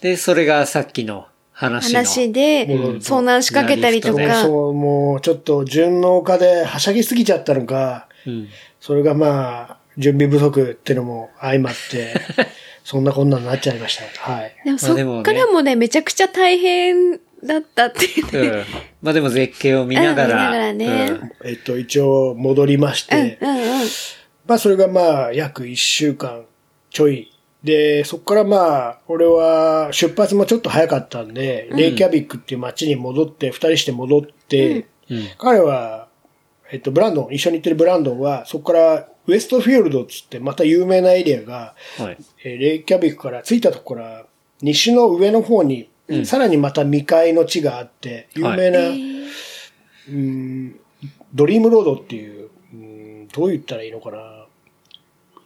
[0.00, 1.98] で、それがさっきの話の。
[1.98, 2.66] 話で
[3.00, 4.42] 遭難しかけたりとねか。
[4.42, 8.48] そう、もうちょっと順の丘ではしゃぎすぎちゃったのか、うん
[8.80, 12.14] それがまあ、準備不足ってのも相まって、
[12.84, 14.32] そんなこんなになっちゃいました。
[14.32, 14.54] はい。
[14.64, 18.48] でもそっからもね、めちゃくちゃ大変だったっていうね。
[18.48, 18.64] うん
[19.00, 20.68] まあでも絶景を見ながら。
[20.68, 21.10] うん見ながらね
[21.42, 23.88] うんえっと、一応戻りまして、うんうんうん。
[24.46, 26.44] まあそれがまあ約一週間
[26.90, 27.32] ちょい。
[27.62, 36.08] で、そこからまあ、俺は出発もちょっと早かったんで、レイキャビックっていう街に戻って、二人して戻って、うん彼は、
[36.70, 42.18] えっと、ブランドン、一緒に行ってるブランドンは、そこからウエストフィールドっつって、また有名なエリアが、はい。
[42.44, 44.26] えーレイキャビックから着いたところから、
[44.60, 45.88] 西の上の方に、
[46.24, 48.80] さらにまた未開の地があって、有名な、
[50.08, 50.80] うん
[51.34, 54.46] ドリームロードっていう、うんどう言ったらいいのかな。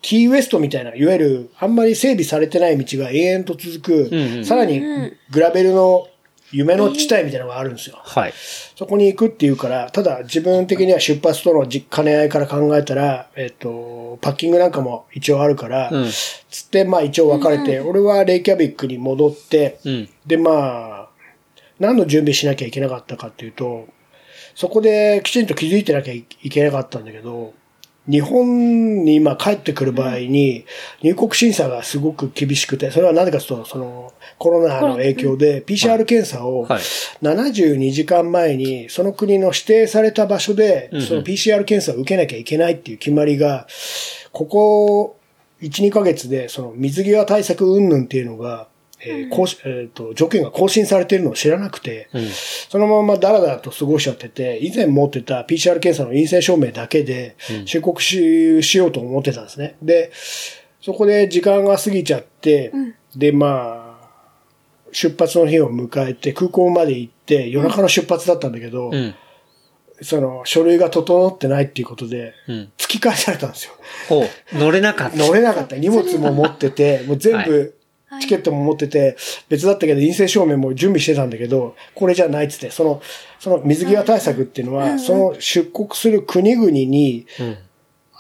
[0.01, 4.45] キーウエストみたいな、いわゆるあんまり整備されてない道が永遠と続く、うんうん。
[4.45, 4.81] さらに
[5.31, 6.09] グラベルの
[6.53, 7.99] 夢の地帯みたいなのがあるんですよ。
[8.03, 8.33] はい。
[8.77, 16.11] そこに行くっていうから、ただ自分的には出発とのじ兼ね合いから考えたら、えっと、パッキングなんかも一応あるから、うん
[16.53, 20.09] つって、まあ一応分かれて、俺はレイキャビックに戻って、うん。
[20.27, 21.09] で、まあ、
[21.81, 23.89] 何の準備しなきゃいけなかったかっていうと、
[24.55, 27.55] そこできちんと気づいてなきゃいけなかったんだけど、
[28.09, 30.65] 日本に今帰ってくる場合に、
[31.03, 36.83] 入国審査がすごく厳しくて、それはなぜかというと、その、コロナの影響で PCR 検査をはい。
[37.23, 43.69] 72時間前に、その国の指定された場所で、その PCR 検査を受けなきゃいけないっていう決まりが、
[44.33, 45.17] ここ
[45.61, 48.67] 1、2ヶ月で、その水際対策云々っていうのが、
[49.05, 52.29] えー更新えーと、条件が更新されているのを知らなくて、うん。
[52.29, 59.77] そのままダラダラと過ごしちゃってて、以前持ってた PCR 検査の陰性証明だけで出国し,、しようと思ってたんですね。
[59.83, 60.13] で、
[60.81, 62.73] そこで時間が過ぎちゃって、
[63.17, 64.09] で、まあ、
[64.93, 69.15] 出発の日を迎えて空港まで行って夜中の出発だったんだけど、うん。
[70.03, 72.73] その書類が整ってないっていうことで、うん。
[72.77, 73.73] 突き返されたんですよ。
[74.09, 74.59] ほう。
[74.59, 75.17] 乗れなかった。
[75.17, 75.77] 乗れなかった。
[75.77, 77.75] 荷物も持ってて、もう全は部、
[78.21, 79.17] チケットも持ってて、
[79.49, 83.03] 別だったけど陰性証明も準備してたんだけど、これじゃないっつって、その、
[83.39, 87.59] その水際対策っていうのは、その出国する国々に、うん。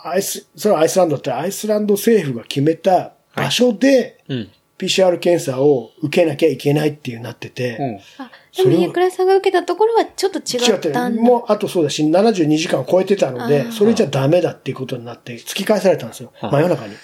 [0.05, 4.51] アイス、それはアイスランドってアイスランド政府が決めた場所で、うん。
[4.79, 8.25] PCR 検査を受けなきゃいけないっていうなってて、うん。
[8.25, 11.23] あ、でも、家倉さんが受けたところはちょっと違違ってったんだ。
[11.23, 16.33] もう、あとそうだし、72時間を超えてたのでそれじゃダメだっていうことになって、突き返されたんですよ。
[16.41, 16.97] はい真夜中に。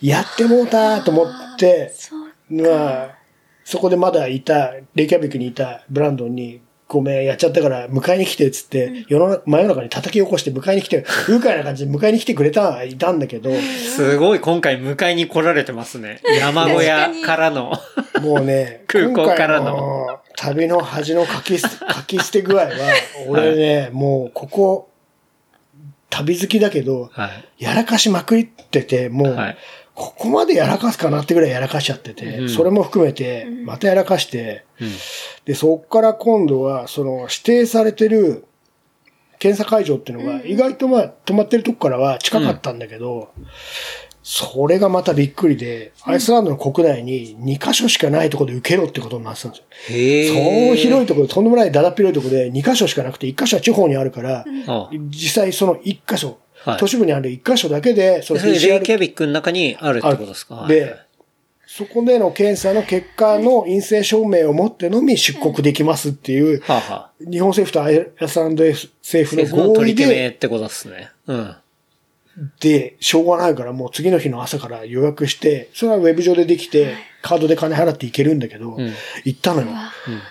[0.00, 2.20] やってもうたと思って、そう。
[2.50, 3.18] まあ、
[3.64, 16.20] そこでまだいた、レイキャビックにいたブランドンに、ごめん、やっちゃったから迎えに来て、つって、世の中、真夜中に叩き起こして迎えに来て、愉快な感じで迎えに来てくれたはいたんだけど、すごい今回迎えに来られてますね。
[16.40, 17.72] 山小屋からの。
[18.20, 22.70] もうね、 空港からの旅の恥の書き捨て、書き捨て具合は、
[23.28, 24.90] 俺ね、もうここ、
[26.10, 27.64] 旅好きだけど、はい。
[27.64, 29.56] やらかしまくってて、もう、はい。
[29.94, 34.88] ここまでやらかすかなってぐらいやらかしちゃってて、うんそれも含めて、またやらかして、うん。
[35.44, 38.44] で、そっから今度は、その指定されてる
[39.38, 43.30] 検査会場っていうのが、意外とまあ、止まってるとこからは近かったんだけど、
[44.22, 49.96] それがまたびっくりで、アイスランドの国内に2カ所しかないところで受けろってことになってたんですよ。
[49.96, 50.68] へえ。
[50.68, 60.54] そう広いところで、とんでもないだだっ広いところで2カ所しかなくて、1カ所は地方にあるから、あ実際その1カ所、はい都市部にある1カ所だけで、その PCR キャビックの中にあるってことですか？
[60.56, 60.96] はいで、
[61.66, 66.62] そこでの検査の結果の陰性証明を持ってのみ出国できますっていう、
[67.20, 71.10] 日本政府とアイスランド政府政府のの合意取り決めで、ってことですね。
[71.28, 71.56] うん。
[72.58, 78.92] で、しょうがないからもう次の日の朝から予約して、それはウェブ上でできて、カードで金払っていけるんだけど、ん
[79.24, 79.68] 行ったのよ。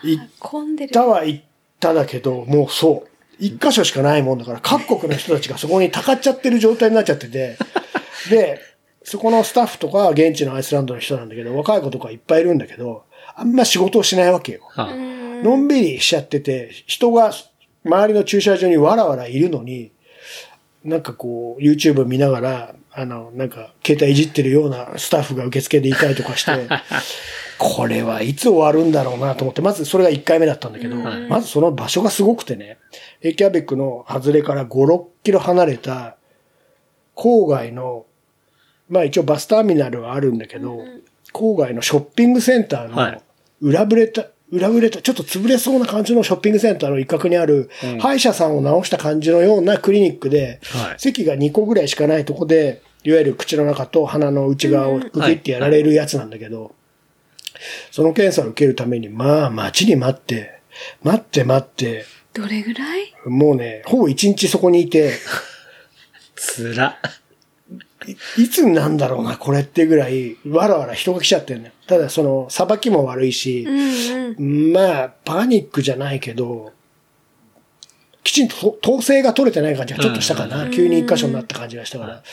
[0.03, 0.91] 行っ混んでる。
[0.91, 1.43] たは行っ
[1.79, 3.08] ただけど、もうそう。
[3.39, 7.57] 一箇所しかないもんだから、各国の人たちがそこにたかっちゃってる状態になっちゃってて、
[8.29, 8.59] で、
[9.03, 13.03] そこのスタッフとか現地のアイスランドの人なんだけど、若い子とかいっぱいいるんだけど、
[13.35, 14.61] あんま仕事をしないわけよ。
[14.67, 17.31] はあ、のんびりしちゃってて、人が
[17.85, 19.91] 周りの駐車場にわらわらいるのに、
[20.83, 26.51] なんかこう、YouTube 見ながら、あの、なんか、携帯いじってるようなスタッフが受付でいたりとかして、
[27.57, 32.77] これはいつ終わるんだろうなと思って、まずそれが1回目だったんだけど、まずその場所がすごくてね、
[33.21, 36.17] エキャベックの外れから5、6キロ離れた、
[37.15, 38.05] 郊外の、
[38.89, 40.83] まあ一応バスターミナルはあるんだけど、
[41.33, 43.21] 郊外のショッピングセンターのはい。
[43.61, 50.95] 裏ぶれた、裏ぶれた、ちょっと潰れそうな感じのショッピングセンターの一角にある、歯医者さんを治した感じのようなクリニックで、はい。
[50.97, 56.75] 席が2個ぐらいしかないとこで、いわゆる口の中と鼻の内側をグキってやられるやつなんだけど、
[57.91, 60.59] その検査を受けるために、まあ、待ちに待って、
[61.03, 63.13] 待って待って、どれぐらい？
[63.25, 65.13] もうね、ほぼ一日そこにいて、
[66.35, 66.97] つら。
[68.07, 71.73] いいつになんだろうな、これってぐらい、わらわら人が来ちゃってるね。
[71.85, 74.73] ただ、その、さばきも悪いしう、んうん。
[74.73, 76.71] まあ、パニックじゃないけど、
[78.29, 80.69] きちんとと統制が取れてない感じがちょっとしたかな。
[80.69, 82.23] 急に一箇所になった感じがしたから。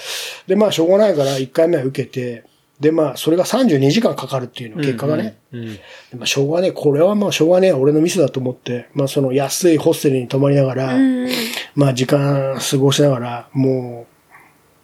[0.46, 2.44] で、まあ、しょうがないから、一回目は受けて、
[2.78, 5.38] で、まあ、それが32時間かかるっていうの、結果がね。
[5.52, 5.74] うん。
[5.74, 5.80] で
[6.18, 11.28] まあ、しょうがねえ、これはまあ、しょうがねえ、俺のミスだと思って、まあ、その安いホステルに泊まりながら、うん
[11.74, 14.06] まあ、時間過ごしながら、も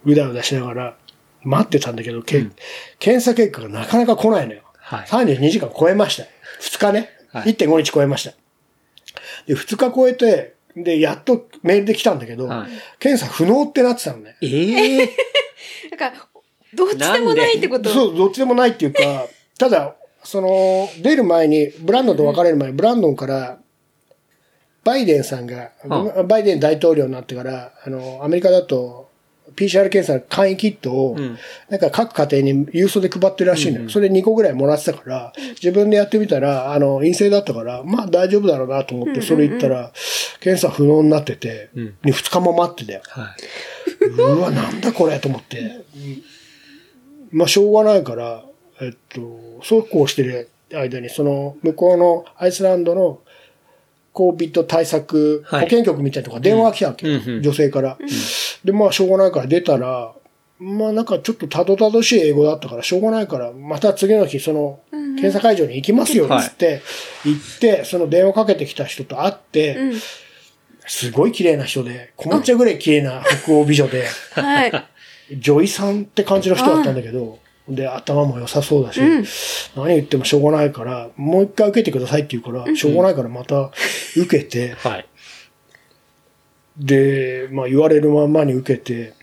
[0.03, 0.97] う、うだうだしながら、
[1.43, 2.47] 待ってたんだけど、け
[2.97, 4.61] 検査結果がなかなか来ないのよ。
[4.77, 6.23] はい32時間超えました。
[6.61, 7.09] 2日ね。
[7.31, 8.31] はい1.5日超えました。
[9.45, 12.71] で、2日超えて、で、やっとメールで来たんだけど、はい。
[12.99, 14.35] 検査不能ってなってたのね。
[14.41, 15.09] ええ
[15.91, 16.13] だ から、
[16.73, 17.89] どっちでもないってこと。
[17.89, 23.59] そう、どっちでもないっていうか、ただ、その、出る前に、ブランドンと別れる前に、ブランドンから、
[24.83, 29.02] バイデンさんが、はバイデン大統領になってから、あの、アメリカだと、
[29.55, 31.37] PCR 検査の簡易キットを、ん
[31.69, 33.89] なんか各家庭に郵送で配ってるらしいのよ。
[33.89, 39.91] それ2個ぐらいもらってたから、自分でやってみたら、あの、陰性だったから、まあ大丈夫だろうなと思って、それ言ったら、
[40.39, 43.01] 検査不能になってて、2日も待ってたよ。
[43.09, 43.35] は
[44.17, 45.81] うわ、なんだこれと思って。
[47.31, 48.43] まあ、しょうがないから、
[48.81, 53.21] えっと、そうこうしてる間に、その、向こうのアイスランドの
[54.13, 57.97] COVID 対策保健局みたいなとこが電話来たわけ、うんうん女性から。
[58.63, 60.13] で、まあ、しょうがないから出たら、
[60.59, 66.81] まあなんかちょっとたどたどしい英語だったからしょうがないから、また次の日その、検査会場に行きますよ、つって、
[67.25, 69.77] 行って、その電話かけてきた人と会って、
[70.87, 74.71] すごい綺麗な人で、困っちゃうぐらい綺麗な北欧美女で、はい。
[75.39, 79.25] 女医さんって感じの人だったんだけど、で、頭も良さそうだし、うん
[79.75, 83.71] 何言ってもしょうがないから、もう一回受けてくださいって言うから、しょうがないからまた
[84.17, 85.05] 受けて、 はい。
[86.77, 89.13] で、まあ言われるまんまに受けて、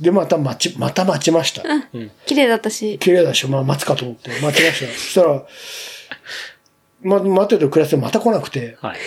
[0.00, 1.62] で、また待ち、また待ちました。
[2.26, 2.98] 綺麗だったし。
[2.98, 4.92] 綺麗だし、まあ待つかと思って待ちました。
[4.92, 5.46] そしたら、
[7.02, 8.98] ま、待ってる暮らしてまた来なくて、はい。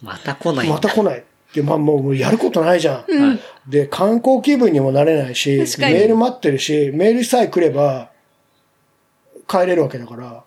[0.00, 0.68] また来ない。
[0.68, 1.24] また来ない。
[1.54, 2.94] で、まあもうやることないじゃん。
[2.96, 3.40] はい。
[3.70, 8.10] で、観光気分にもなれないし、メール待ってるし、メールさえ来れば、
[9.48, 10.44] 帰れるわけだから。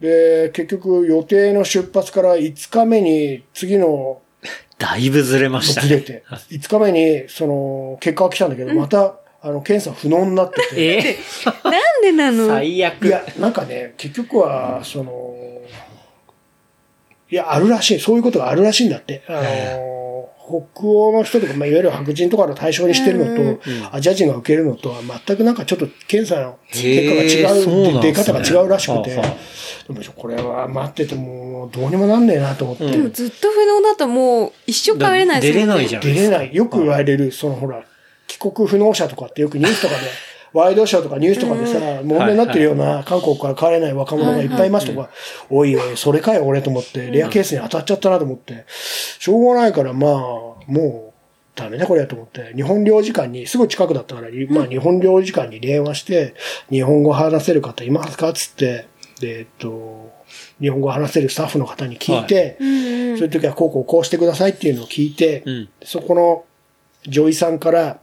[0.00, 4.20] で、結局予定の出発から5日目に次の
[4.78, 5.88] だいぶずれましたね。
[5.88, 10.98] ずれて、5日目にその結果が来たんだけど、また、あの、検査不能になってて。
[10.98, 11.16] え
[11.64, 12.48] なんでなー、の？
[12.48, 13.06] 最悪。
[13.06, 15.34] いや、なんかね、結局は、その、
[17.30, 18.00] いや、あるらしい。
[18.00, 19.22] そういうことがあるらしいんだって。
[19.28, 19.88] あの、
[20.72, 23.60] 北欧の人とか、まあ、いわゆる白人とかの対象にしてるのと、
[23.92, 29.36] アジア人が受けるのとは全くなんかちょっと検査の結果が違う、う出方が違うらしくて、はあは
[29.88, 35.74] でもこれは待っててもどうにもなんねえなと思って、うんでもずっと不能だともう一生帰れないです出もんね。
[35.74, 36.02] れないじゃん。
[36.02, 36.54] 出れない。
[36.54, 37.84] よく言われる、そのほら、
[38.26, 40.00] 帰国不能者とかってよくニュースとかで、
[40.52, 45.10] ワイドショーとかニュースとかでさ、問題になってるような韓国から帰れない若者がいっぱいいますとか、
[45.50, 50.10] おいおい、それかよ俺と思って、レアケースに当たっちゃったなと思って、しょうがないからまあ、
[50.66, 51.18] もう、
[51.54, 56.34] ダメだこれやと思って、日本領事館に、すぐ近くだったから、まあ日本領事館に電話して、
[56.70, 58.86] 日本語話せる方いますかつって、
[59.20, 60.12] で、えっと、
[60.60, 65.68] 日本語話せるスタッフの方に聞いて、そういう時はこうこうこうしてくださいっていうのを聞いて、うん。
[65.82, 66.44] そこの
[67.06, 68.00] 女医さんから、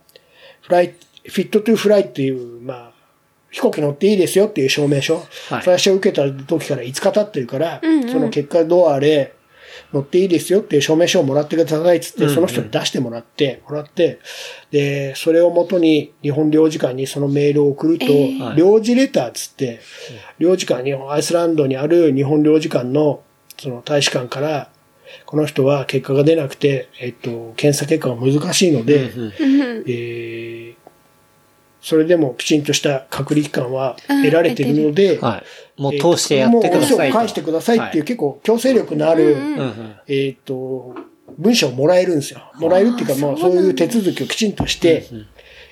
[0.61, 0.95] フライ、
[1.27, 2.91] フィットトゥフライっていう、まあ、
[3.51, 5.15] 飛行機乗っていいですよっていう証明書。
[5.15, 5.25] はい。
[5.63, 8.09] 最初受けた時から5日経ってるから、うんうん。
[8.09, 9.33] その結果どうあれ、
[9.93, 14.19] 乗っていいですよっていう証明書をもらってくださいっつって、その人に出してもらって、もらって、
[14.71, 18.55] で、それをもとに日本領事館にそのメールを送ると、はい。
[18.57, 19.79] 領事レターっつって、
[20.37, 23.21] 領事館に、アイスランドにある日本領事館の
[23.57, 24.69] その大使館から、
[25.25, 29.11] この人は結果が出なくて、えっと、検査結果が難しいので、
[29.87, 30.54] えー
[31.85, 35.43] それでもきちんとした隔離期間は得られているので、は
[35.77, 35.81] い。
[35.81, 37.03] もう通してやってくださいと。
[37.03, 40.95] もう返してくださいっていう、は結構強制力のある、うんうんうんうんえっ、と、
[41.37, 42.41] 文章をもらえるんですよ。
[42.55, 45.07] もらえるっていうか、まあそういう手続きをきちんとして、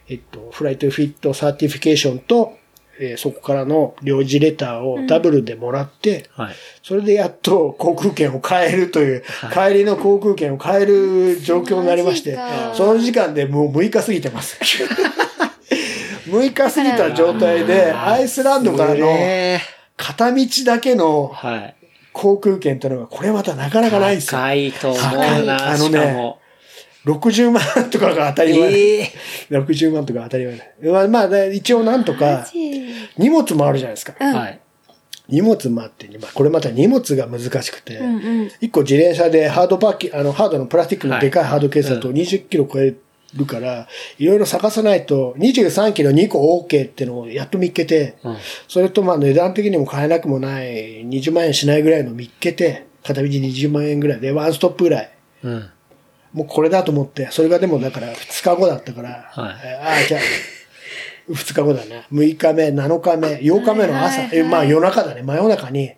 [0.08, 2.60] えっと、 flight fit certification と、
[3.00, 6.56] えーそこからの領事レターをダブルでもらって、はい。
[6.84, 12.38] それでやっと航空券を買えるという、帰りの航空券を買える状況になりまして
[12.76, 14.60] その時間でもう6日過ぎてます。
[16.26, 19.60] 6日過ぎた状態で、アイスランドからのえ
[19.98, 21.32] 片道だけの。
[22.14, 24.40] 航空券ってのが、これまたなかなかないんですよ。
[24.40, 26.40] 高いと思うな、あのねしかも。
[27.06, 28.72] 60万とかが当たり前。
[28.72, 29.12] ええ
[29.50, 30.66] 60万とか当たり前だ。
[30.94, 32.48] まあ、まあね、一応なんとか、
[33.18, 34.14] 荷物もあるじゃないですか。
[34.20, 34.60] うんはい。
[35.30, 38.52] 荷物もあって、まあ、これまた荷物が難しくて、うんうん。
[38.62, 42.94] 一個自転車でハードパッキあの、ハードのプラスチックのでかいハードケースだと20キロ超え
[43.36, 55.12] るから、いろいろ探さないと、23キロ2個 OK ってのをやっと見っけて、うんそれとまあ値段的にも買えなくもない20万円しないぐらいの見っけて、片道20万円ぐらいでワンストップぐらい。
[55.44, 55.70] うん。
[56.34, 60.22] もうこれだと思って、それがでもだから2日後だったから、はいえーああ、じゃあ、
[61.32, 62.06] 2日後だね。
[62.12, 65.94] 6日目、7日目、8日目の朝、はいはいはいえまあ夜中だね、真夜中に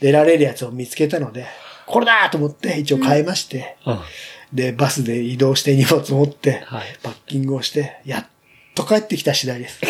[0.00, 1.46] 出られるやつを見つけたので、
[1.86, 3.98] これだと思って一応買いまして、うん。
[4.54, 8.26] で、バスで移動して荷物持って、はいパッキングをして、やっ
[8.74, 9.80] と帰ってきた次第です。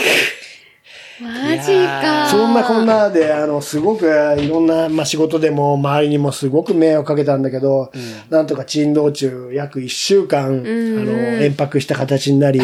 [1.21, 2.29] マジか。
[2.29, 2.87] そんなこん。
[2.87, 7.93] なで、あの、すごくいろんな、まあ、仕事でも周りにもすごく迷惑かけたんだけど、
[8.31, 12.61] なんとか珍道中約1週間、あんの、延泊した形になり、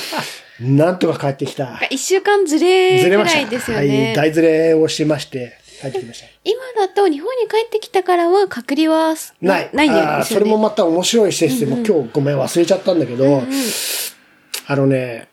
[0.60, 1.80] なんとか帰ってきた。
[1.90, 3.40] 一週間ずれぐずれました。
[3.40, 4.12] らいですよはい、ね。
[4.14, 6.26] 大ずれをしまして、帰ってきました。
[6.44, 9.70] 今だと日本に帰ってきたからは隔離はない。
[9.72, 10.24] ないんですよね。
[10.24, 13.42] それもまた面白い施設で、もう今日ごめん忘れちゃったんだけど、
[14.66, 15.28] あのね、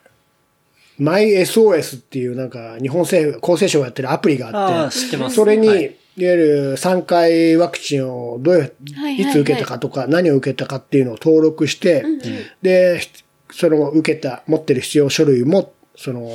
[0.99, 5.29] MySOS っていうなんか日本政府、厚生省がやってるアプリがあって。
[5.29, 8.75] それに、はいいわゆる3回ワクチンをどう
[9.17, 12.03] いつ受けたかとか、何を受けたかっていうのを登録して、
[12.61, 13.01] で、
[13.49, 16.29] その受けた、持ってる必要書類も、その、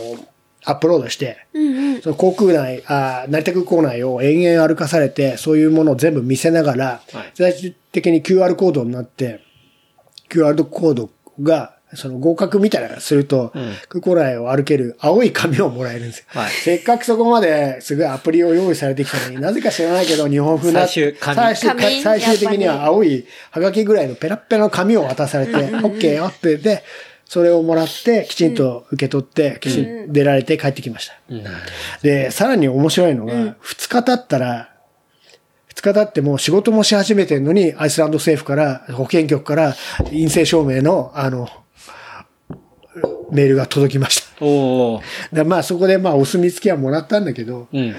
[0.67, 2.03] アップロードして、うんうん。
[2.03, 7.33] その航空内、あー成田空港内を延々歩かされて、そういうものを全部見せながら、はい。
[7.35, 9.41] 最終的に QR コードになって、
[10.29, 11.11] QR コード
[11.41, 13.73] が、その合格みたいなすると、うん。
[13.89, 16.25] 空港内を歩ける青い紙をもらえるんですよ。
[16.29, 16.51] はい。
[16.51, 21.37] せっかくそこまですごいアプリを用意されてきたのに、 なぜか知らないけど日本風な、最終紙。
[21.37, 22.03] 最終紙。
[22.03, 26.57] 最終的には青いハガキぐらいのペラッペラの紙を渡されて、オッケーよって。
[26.57, 26.83] で、
[27.27, 31.15] それをもらって、きちんと受け取って、きちんと出られて帰ってきました。
[32.03, 33.57] で、さらに面白いのが、2
[33.89, 34.71] 日経ったら、
[35.75, 39.75] 2日経ってもう仕事もし始めてるのに、アイスランド政府から、保健局から
[40.05, 41.49] 陰性証明の、あの、
[43.33, 44.45] メールが届きました。
[44.45, 45.03] おー。
[45.33, 47.95] でまあそこでまあお墨付きはもらったんだけど、うん。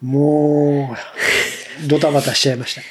[0.00, 0.96] も
[1.84, 2.82] う、ドタバタしちゃいました。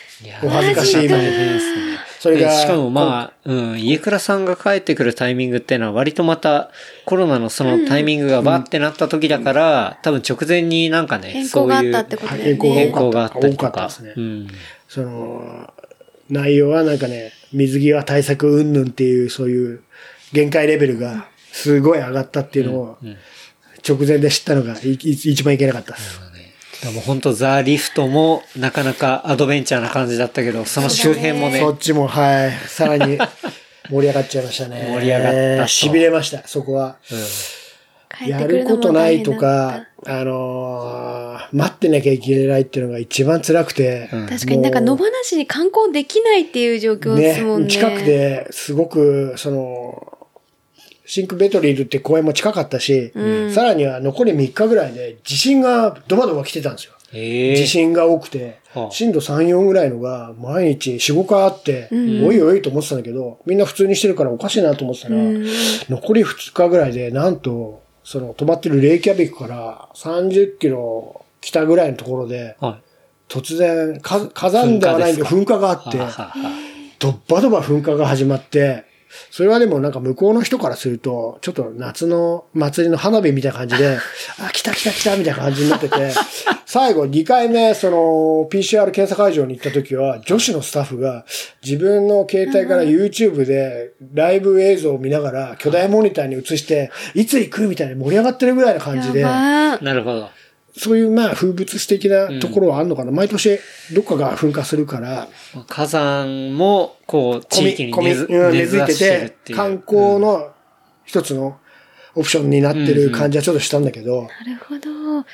[0.45, 1.31] お恥ずかしい大まで。
[1.31, 1.88] 変ですね。
[2.19, 6.69] それが、でしかもまあ、うん、家倉さんが帰ってくるタイミングっていうのは割とまた
[7.05, 12.69] コロナのそのタイミングがバーってなった時だから、多分直前になんかね、変そういう更があったってことだよね。
[12.69, 13.85] 変更があったとか。
[13.87, 14.47] ですねうん。
[14.89, 15.73] その、
[16.29, 19.81] 内容はなんかね、水際対策云々っていう、そういう
[20.33, 22.97] 限界レベルがすごい上がったっていうのを、
[23.87, 26.19] 直前で知ったのが一番いけなかったです。
[26.19, 26.28] だか
[26.87, 33.17] らもう本当ザ・リフトもなかなかアドベンチャーな感じだったけど、その周辺もねそ、っちも、はい、 さらに
[33.89, 34.87] 盛り上がっちゃいましたね。
[34.93, 36.97] 盛り上がったと痺れました、そこは。
[38.17, 41.19] 帰っやることないとか、あのー
[41.51, 44.09] 待ってなきゃいけないっていうのが一番辛くて。
[44.13, 47.69] うんた確かになんか野放しに観光できないっていう状況ですもんね。
[47.69, 50.18] 近くですごく、その、
[51.09, 53.51] シンクベトリールって公園も近かったし、うん。
[53.51, 56.93] さらには残り3日ぐらいで地震がドバドバ来てたんですよ。
[57.13, 57.55] ええ。
[57.55, 58.59] 地震が多くて。
[58.75, 62.23] はあ、震度3、4ぐらいのが毎日4、5回あって、ん。
[62.27, 65.45] おいおいと思ってたんだけど、みんな普通にしてるからおかしいなと思ってたら、うん。
[65.89, 72.83] 残り2日ぐらいで、なんと、その止まってるレイキャビクから30キロ北ぐらいのところで、はい。
[73.27, 75.97] 突然、か火山ではないんで噴火があって、
[76.99, 78.87] ドッバドバ噴火が始まって、
[79.31, 83.97] それはでもなんか向こうの人からすると、ちょっと夏の祭りの花火みたいな感じで、
[84.39, 85.95] あ、来た来た来たみたいな感じになってて、
[86.65, 87.97] 最後2回目、その
[88.51, 91.25] PCR 検査会場に行った時は、女子のスタッフが
[91.63, 100.29] 自分の携帯から YouTube でライブ映像を見ながら巨大モニターに映して、いつ行くみたいに盛り上がってるぐらいな感じで、なるほど。
[100.77, 103.11] そういうまあ風物詩的なところはあるのかな。
[103.11, 103.59] 毎年
[103.93, 105.27] どっかが噴火するから、
[105.67, 109.53] 火山も、こう、地域に根付うん根根付いてて。
[109.53, 110.51] 観光の
[111.05, 111.57] 一つの
[112.15, 114.58] オプションになってる感じはちょっとしたんだけど、なるほど。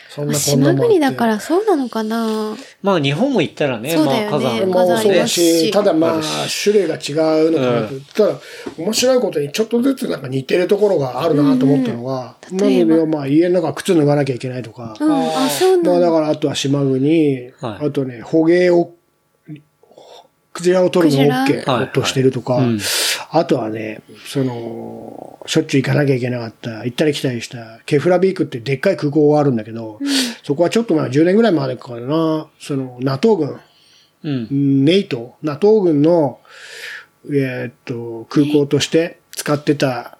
[0.09, 2.55] そんなこんな島国だからそうなのかな。
[2.81, 4.95] まあ日本も行ったらね、そうだよねまあ火山も。
[4.95, 6.21] うそうだし、しただまあ、
[6.63, 8.13] 種類が違うのかなと。
[8.13, 8.39] ただ、
[8.77, 12.57] 面白いことにちょっとずつなんか似てるところがあるなと思ったのは、うん。
[12.57, 13.05] な例えば。
[13.05, 16.07] まあ家の中靴脱がなきゃいけないとか、うん、あ、そうまあなんだ。
[16.07, 17.87] だからあとは島国、はい。
[17.87, 18.94] あとね、捕鯨を、
[20.55, 21.91] クジラを取るの OK はい。
[21.91, 22.79] としてるとか、うん。
[23.29, 29.99] あとはね、その、しょっちゅう行かなきゃいけなかった、行ったり来たりした、ケフラビークってでっかい空港があるんだけど、
[30.43, 33.59] そこはちょっと前、10年ぐらい前からな、その、NATO 軍、
[34.23, 34.85] うん。
[34.85, 36.39] ネイト、NATO 軍の、
[37.25, 40.14] えーっと、空港として使ってた、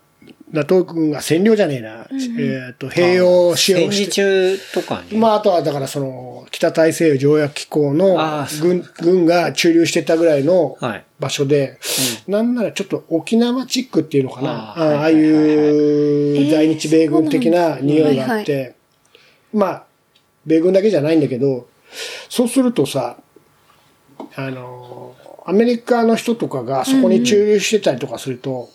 [0.52, 5.18] NATO 軍が占領じゃねえな、えーっと、併用使用戦時して、中とかに。
[5.18, 8.16] まあ、あとはだからその、北大西洋条約機構の
[8.62, 11.06] 軍、軍が駐留してたぐらいのはい。
[11.20, 11.80] 場所で、
[12.28, 14.74] なんならちょっと沖縄チックっていうのかな。
[14.74, 18.76] あーあああいう在日米軍的な匂いがあっはいて、
[19.54, 19.84] まあ、
[20.46, 21.68] 米軍だけじゃないんだけど、
[22.30, 23.18] そうするとさ、
[24.36, 25.16] あの、
[25.46, 28.70] アメリカの人とかがそこに駐留してたりとかすると、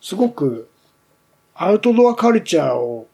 [0.00, 0.68] すごく
[1.54, 3.08] アウトドアカルチャーを、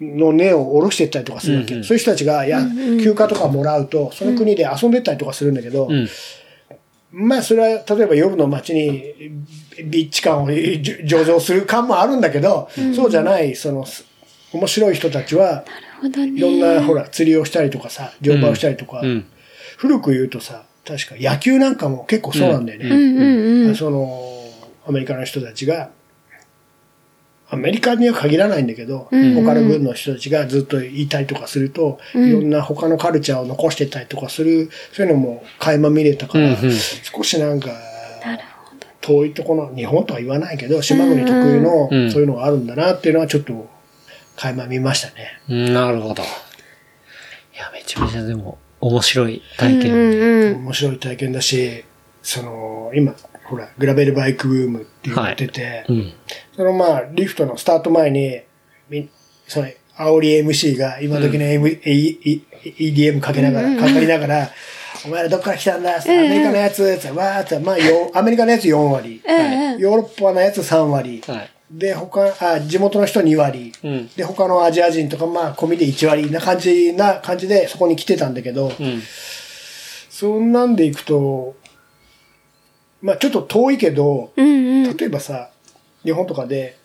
[0.00, 1.74] の根を下ろしていったりとかするわけ。
[1.74, 2.60] うんうんそういう人たちが、いや、
[3.02, 6.08] 休暇とかもらうと、その国で遊んでったりとかするんだけど、うん。
[7.12, 9.14] まあ、それは、例えば夜の街に
[9.84, 14.04] ビッチ感を上場する感もあるんだけど、そうじゃない、その、す
[14.52, 15.64] 面白い人たちは、なる
[16.00, 16.38] ほどね。
[16.38, 19.26] いろんな、ほら、釣りをしたりとかさ、乗馬をしたりとか、うん。
[19.76, 22.86] 古く言うとさ、確か野球なんかも結構そうなんだよね。
[22.86, 23.24] うんう
[23.64, 23.74] んうん。
[23.74, 24.44] その、
[24.86, 25.90] アメリカの人たちが、
[27.50, 37.70] アメリカには限らないんだけど、うんうん他の軍の人たちがずっといたりとかすると、うんいろんな他のカルチャーを残してたりとかする、そういうのも垣間見れたから、うんうん少しなんか、
[39.00, 43.68] 遠いところ、日本とは言わないけど、島国特有のうんそういうのがあるんだなっていうのはちょっと
[44.36, 45.38] 垣間見ましたね。
[45.48, 46.22] うんなるほど。
[46.22, 46.26] い
[47.56, 49.92] や、めちゃめちゃでも、面白い体験。
[49.92, 50.56] うんうん。
[50.64, 51.84] 面白い体験だし、
[52.22, 53.14] その、今、
[53.44, 56.12] ほら、グラベルバイクブームって言ってて、うん。
[56.56, 58.40] そのまあ、リフトのスタート前に、
[58.88, 59.08] み
[59.46, 64.50] その、煽り MC が今時の、M E E EDM かけながら、かかりながら、
[65.04, 69.22] お前らどっから来たんだアメリカのやつわーって、まあ、よアメリカのやつ4割、
[69.78, 71.50] ヨーロッパのやつ3割、はい。
[71.70, 74.08] で、他、あ、地元の人2割、うん。
[74.16, 79.02] で、他のアジア人とか、まあ、込みで1割な感じな感じでそこに来てたんだけど、うん。
[80.08, 81.54] そんなんでいくと、
[83.04, 84.96] まあ、ちょっと遠いけど、うんうん。
[84.96, 85.50] 例えばさ、
[86.04, 86.78] 日本とかで、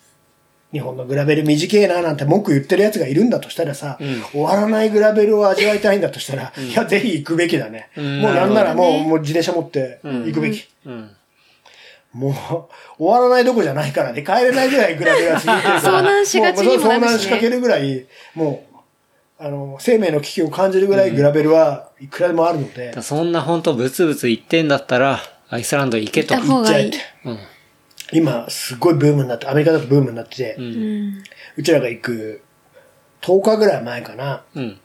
[0.70, 7.88] 日本のグラベル短えななんて文句言ってる奴がいるんだとしたらさ、ん終わらないグラベルを味わいたいんだとしたら、いや、ぜひ行くべきだね。
[7.98, 10.68] んもうなんならもう、ねもう自転車持って行くべき。
[10.84, 11.10] うん。
[12.12, 12.34] もう、
[13.02, 16.00] 終わらないどこじゃないからね、帰れないぐらいグラベルが続いてるから。
[16.00, 18.76] 遭難しがちにもなるしねう遭難しかけるぐらい、もう、
[19.42, 25.18] あの、生命の危機を感じるぐらいグラベルはいくらでもあるので、そんな本当ブツブツ言ってんだったら、
[25.50, 26.34] アイスランド行けと。
[26.34, 27.28] 行った方がいい行っちゃえって。
[27.28, 27.38] うん。
[28.12, 30.62] 今、すごいブームになって、アメリカだとブームになってて、う。
[30.62, 31.22] うんん。
[31.56, 32.42] うちらが行く
[33.22, 34.80] 10日ぐらい前かな、うん。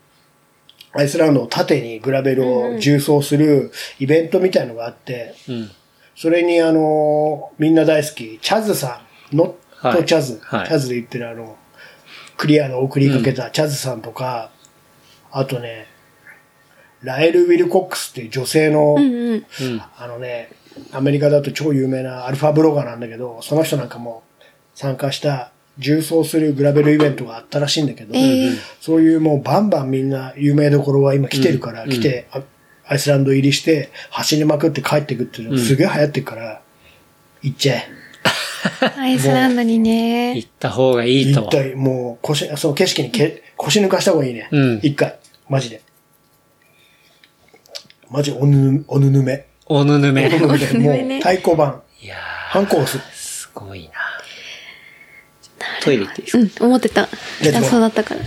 [0.93, 5.71] アイスランドを縦にグラベルを重装するイベントみたいのがあって、うん。
[6.15, 9.01] それにあの、みんな大好き、チャズさ
[9.33, 11.57] ん、ノットチャズ、はいはいチャズで言ってるあの、
[12.37, 14.51] クリアの送りかけたチャズさんとか、
[15.31, 15.87] あとね、
[17.05, 19.33] ラエル・ウィルコックスっていう女性の、うんうん。
[19.33, 19.45] うん。
[19.97, 20.49] あのね、
[20.91, 24.23] アメリカだと超有名なアルファブロガーなんだけど、その人なんかも
[24.73, 28.51] 参加した重装するグラベルイベントがあったらしいんだけど、ええ
[28.81, 32.41] そういうもうバンバンみんな有名どころは今来てるから、うん来て、あ
[32.87, 36.61] アイスランド入りして走りまくって帰ってくっていうのがすげえ流行ってるから、
[37.41, 37.87] 行っちゃえ。
[38.97, 40.35] アイスランドにね。
[40.35, 41.49] 行った方がいいと一。
[41.49, 44.49] 体もう腰、その景色にけ腰抜かした方がいいね。
[44.51, 45.17] うん一回。
[45.49, 45.81] マジで。
[48.09, 49.45] マジおぬ、おぬぬめ。
[49.65, 50.27] おぬぬめ。
[50.27, 50.47] おぬぬ
[50.79, 51.09] め。
[51.09, 51.81] もう太鼓判。
[52.01, 52.15] いや
[52.49, 52.97] 反抗す。
[52.97, 53.91] ー、すごいな。
[55.81, 56.65] トイレ行っていいですか？
[56.65, 57.09] うん、思ってた。
[57.41, 58.21] 痛そうだったから。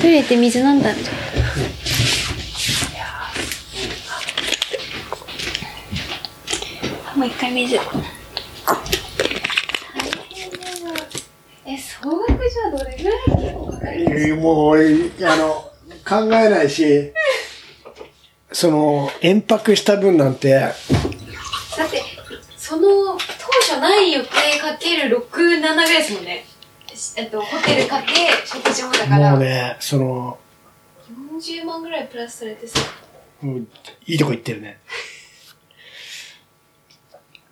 [0.00, 0.90] トイレって水なんだ。
[7.16, 7.76] もう一回水。
[11.66, 13.20] え、総額じゃどれぐらい
[13.72, 15.70] かかるいやもう俺、あの、
[16.06, 17.12] 考えないし、
[18.54, 20.72] その、延泊した分なんて、だっ
[21.90, 22.02] て、
[22.56, 23.18] その、当
[23.68, 24.28] 初ない予定
[24.60, 26.44] かける6、7ぐらいですもんね。
[27.16, 28.12] えっと、ホテルかけ、
[28.46, 30.38] 食事もだから、もうね、その、
[31.36, 32.78] 40万ぐらいプラスされてさ。
[33.40, 33.66] もう
[34.06, 34.78] いいとこ行ってるね。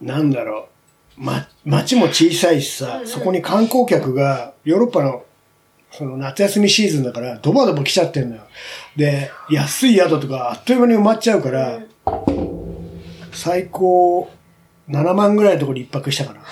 [0.01, 0.69] なんだろ
[1.19, 1.21] う。
[1.21, 5.25] ま、街も小さいしさ、そこに観光客が、ヨーロッパの、
[5.91, 8.43] その夏休みシーズンだから、ドバドバ来ちゃってんだよ。
[8.97, 11.81] で、安い宿とかあっという間に埋まっちゃうから、
[13.33, 14.31] 最高
[14.89, 16.43] 7万ぐらいのところに一泊したかな。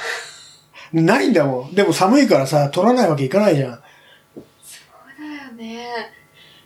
[0.93, 1.74] ないんだもん。
[1.74, 3.72] でも寒いからさ、取らないわけいかないじゃん。
[3.74, 4.43] そう
[5.18, 5.86] だよね。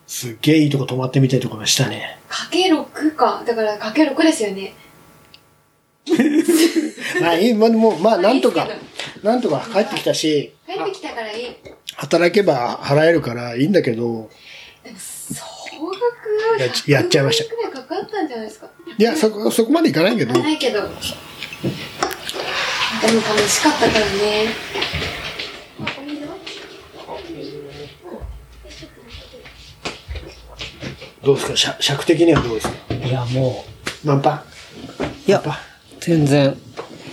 [0.06, 2.18] すっげえいいとこ泊まってみたいところしたね。
[2.28, 3.42] かけ6か。
[3.46, 4.74] だからかけ6ですよね。
[7.20, 8.68] まあいい、まあでも、まあなんとか
[9.22, 11.56] なんとか帰ってきたし、帰ってきたからいい。
[11.96, 14.30] 働けば払えるからいいんだけど、
[16.58, 18.68] やっやっちゃいました100万くらいかかったんじゃないですか。
[18.98, 20.80] いや、そこ、そこまでいかないけど、ないけど。
[20.82, 21.00] でも楽
[23.48, 24.48] しかったからね。
[31.24, 31.56] どうですか？
[31.56, 32.94] 尺尺的にはどうですか？
[32.94, 33.64] いや、も
[34.04, 34.40] 満帆う、
[35.26, 35.42] いや
[36.00, 36.56] 全然、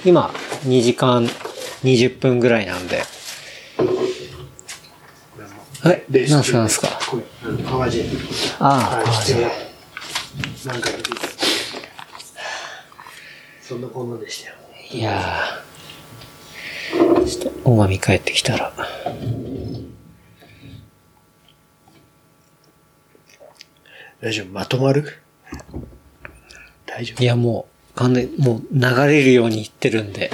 [0.06, 0.30] 今、
[0.66, 1.26] 2時間
[1.84, 3.04] 20分ぐらいなんで。
[5.84, 6.88] はい、でなんすかなんすか？
[7.09, 8.03] これ、あの川路。
[8.59, 9.47] ああ、はい、必要な。
[10.73, 10.95] なんかいい
[13.61, 14.55] そんなこんなでしたよ。
[14.91, 18.73] いやーちょっと、大神帰ってきたら。
[24.21, 24.47] 大丈夫？
[24.51, 25.17] まとまる？
[26.86, 27.65] 大丈いや、も
[27.95, 30.29] う、完全にもう流れるように言ってるんで。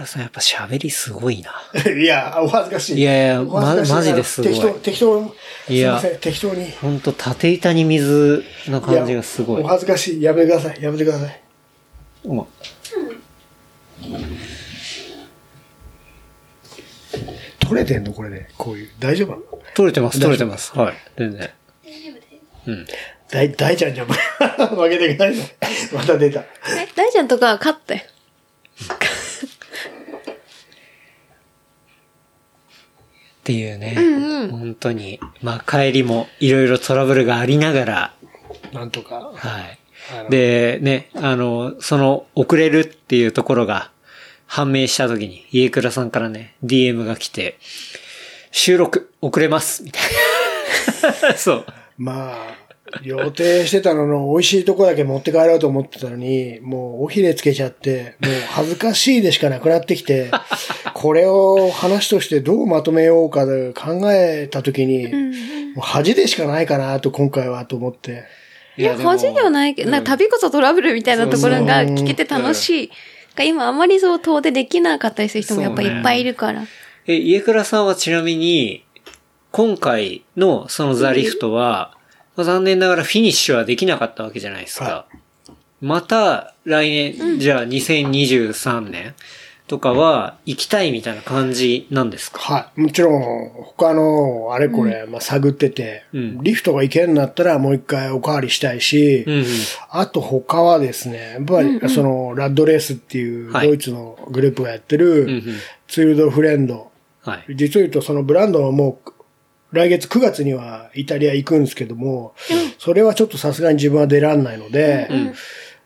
[0.00, 1.52] ゆくらさんやっぱ喋りすごいな。
[1.74, 3.00] 夫 いや、お恥ずかしい。
[3.00, 5.34] いやいやまマジですごい適当、適当、
[5.66, 6.70] すいやいません、適当に。
[6.80, 9.60] ほんと、縦板に水な感じがすごい。
[9.60, 10.22] やお恥ずかしい。
[10.22, 10.82] やめてください。
[10.82, 11.40] やめてください。
[12.28, 12.46] ま
[17.60, 18.12] 取れてんの？
[18.12, 18.48] これで。
[18.56, 18.90] こういう。
[18.98, 19.28] 大丈夫？
[19.30, 19.42] なの
[19.74, 20.76] 取れてます、取れてます。
[20.76, 20.94] はい。
[21.18, 21.50] 全然。
[22.66, 22.86] うん。
[23.30, 24.06] 大、大ちゃんじゃん。
[24.74, 25.44] 負けていけないぞ。
[25.94, 26.40] また出た。
[26.40, 26.44] え、
[26.96, 28.00] 大ちゃんとか勝ったよ。
[33.40, 33.94] っていうね。
[33.96, 34.50] うんうん。
[34.50, 35.18] 本当に。
[35.42, 38.14] まあ帰りもいろいろトラブルがありながら、
[38.72, 39.32] なんとか。
[39.34, 39.78] はい。
[40.30, 43.90] で、ね、あの、その遅れるっていうところが
[44.46, 47.58] 判明した時に、家倉さんからね、DM が来て、
[48.50, 50.02] 収録遅れますみたい
[51.30, 51.34] な。
[51.38, 51.66] そう。
[51.96, 52.59] まあ、
[53.02, 60.30] 予定してたのの美味しいとこだけ持って帰ろうと思ってたのに、もうおひれつけちゃって、もう恥ずかしいでしかなくなってきて、
[60.94, 65.08] これを話としてどうまとめようかで考えたときに、
[65.74, 68.24] もう恥でしかないかなと今回はと思って。
[68.76, 72.90] いや、恥ではないけど、なんか旅こそトラブルみたいなところが聞けて楽しい。
[73.36, 76.64] が今あんまりそう遠出できなかったりする人もやっぱいっぱいいるから。
[77.06, 78.84] え、家倉さんはちなみに、
[79.52, 81.96] 今回のそのザリフトは、
[82.40, 84.84] まあ残念ながらフィニッシュはできなかったわけじゃないですか。
[84.84, 85.06] は
[85.80, 89.14] また来年、じゃあ2023年
[89.66, 92.38] とかは行きたいみたいな感じなんですか？
[92.40, 92.80] はい。
[92.80, 99.44] もちろん、他のあれこれ、まあ、探ってて、うんリフトが行けんなったらもう一回おかわりしたいし、うんうん。
[99.90, 105.42] あと他はですね、やっぱり、その、ラッドレースっていうはいドイツのグループがやってる。
[105.88, 106.90] ツールドフレンド。
[107.22, 107.54] はい。
[107.54, 109.12] 実を言うとそのブランドはもう、
[109.72, 112.34] 来月9月にはイタリア行くんですけども、
[112.78, 115.08] それはちょっとさすがに自分は出らんないので、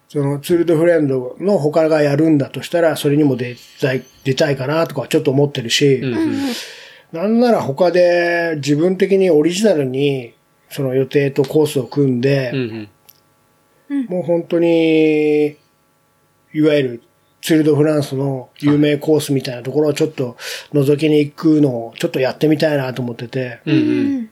[0.09, 6.39] そのツールドフレンドの他がやるんだとしたら、それにも出たい、出たいかなとかはちょっと思ってるし、うんうん。
[7.13, 10.35] なんなら他で自分的にオリジナルに
[10.71, 12.89] その予定とコースを組んで、うん
[13.91, 14.07] うん。
[14.07, 15.57] もう本当に、
[16.53, 17.03] いわゆる
[17.45, 20.39] ツール・ド・フランスの有名コースみたいなところをちょっと
[20.73, 24.31] 覗きに行くのをちょっとやってみたいなと思ってて、うん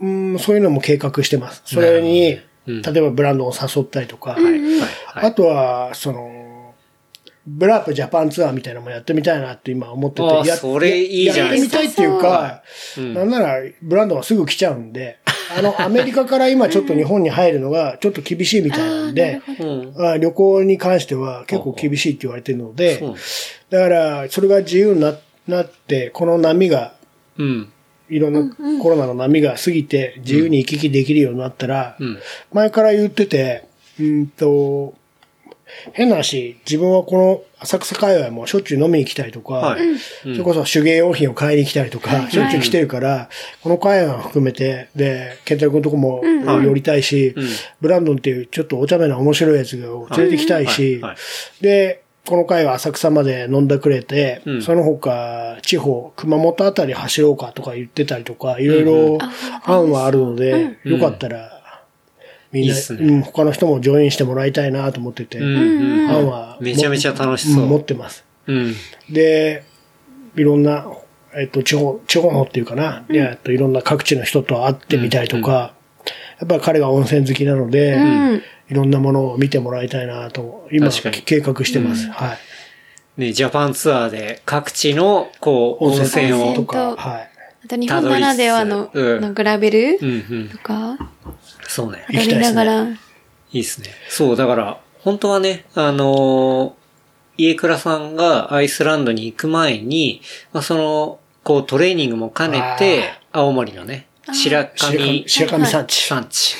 [0.00, 0.34] うん。
[0.34, 1.62] うん、そういうのも計画してます。
[1.64, 4.36] それに、例えばブランドを誘ったりとか、
[5.14, 6.74] あとは、その、
[7.44, 10.52] ブラップジャパンツアーみたいなのもやってみたいなって今思ってて。
[10.52, 11.82] あそれいいじゃないですか。
[11.82, 12.62] やってみたいっていうか、
[12.98, 13.14] うん。
[13.14, 15.18] なんならブランドはすぐ来ちゃうんで、
[15.56, 19.94] あの、アメリカから今ちょっと日本に入るのが ちょっと厳しいみたいなんで、うん。
[19.96, 23.02] あ旅行に関しては結構厳しいって言われてるので
[23.70, 25.18] だからそれが自由にな
[25.48, 26.94] なって、この波が、
[27.38, 27.72] うん。
[28.10, 32.18] いろんなコロナの波が過ぎて自由に行き来できるようになったら、うん。
[32.52, 33.64] 前から言ってて、
[34.00, 34.94] うんと、
[35.92, 39.80] 変な話、自分はこの浅草界隈もしょっちゅう飲みに来たりとか、はい。
[40.22, 43.28] それこそ手芸用品を買いに来たりとか、しょっちゅう来てるから、
[43.62, 47.48] この界隈を含めて、で、ケンタロウ君のとこも寄りたいし、うん。
[47.80, 51.00] ブランドンっていうちょっとお茶目な面白いやつを連れてきたいし、
[51.60, 54.62] で、この回は浅草まで飲んだくれて、うん。
[54.62, 59.18] その他、地方、熊本あたり走ろうかとか言ってたりとか、いろいろ
[59.64, 61.57] 案はあるので、よかったら、
[62.52, 66.10] みんな、いいねうん他の人もジョインしてもらいたいなと思ってて、うんうん。
[66.10, 68.24] 案はめちゃめちゃ楽しそううん持ってます。
[68.46, 68.74] うん。
[69.10, 69.64] で、
[70.36, 70.86] いろんな、
[71.36, 75.74] えっと、地方、地方のっていうかな、いやえっと、いろんな各地の人と会ってみたりとか、
[76.40, 80.90] やっぱり彼が温泉好きなので、んいろんなものを見てもらいたいなと、今
[81.24, 82.08] 計画してます。
[82.10, 82.38] はい。
[83.20, 87.30] ね、ジャパンツアーで各地の、こう、温泉を温泉とか、はい。
[87.64, 90.50] あと日本ならではの、うんのグラベルうんうん。
[91.68, 92.04] そうね。
[92.10, 92.96] やりながら、い
[93.52, 93.90] いっすね。
[94.08, 96.78] そう、だから、本当はね、あのー
[97.40, 100.20] 家倉さんがアイスランドに行く前に、
[100.52, 106.02] まあ、その、こうトレーニングも兼ねて、青森のね、白神白神山地。
[106.04, 106.56] 産地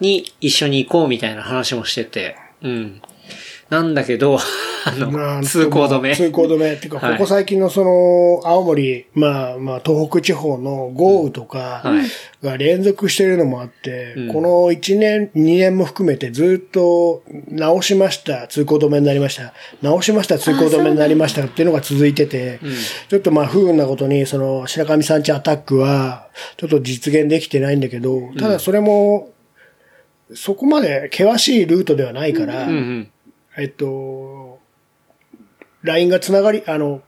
[0.00, 3.02] に一緒に行こうみたいな話もしてて、うん。
[3.70, 4.38] なんだけど、
[4.86, 6.14] あの、も通行止め。
[6.14, 6.72] 通行止め。
[6.74, 19.54] っ ていうか、はいここ最近のその、青森、まあまあ、東北地方の豪雨とかはいが連続してるのもあって、うんこの1年、2年も含めてずっと直しました、通行止めになりました。
[19.80, 22.58] 直しました、通行止めになりましたっていうのが続いてて、
[23.08, 29.30] ちょっとまあ不運なことに、その白神山地アタックは、ちょっと実現できてないんだけど、ただそれも、
[30.34, 33.08] そこまで険しいルートではないから、うんうん。
[33.56, 34.58] えっと、
[35.82, 37.02] LINE がつながり、あの、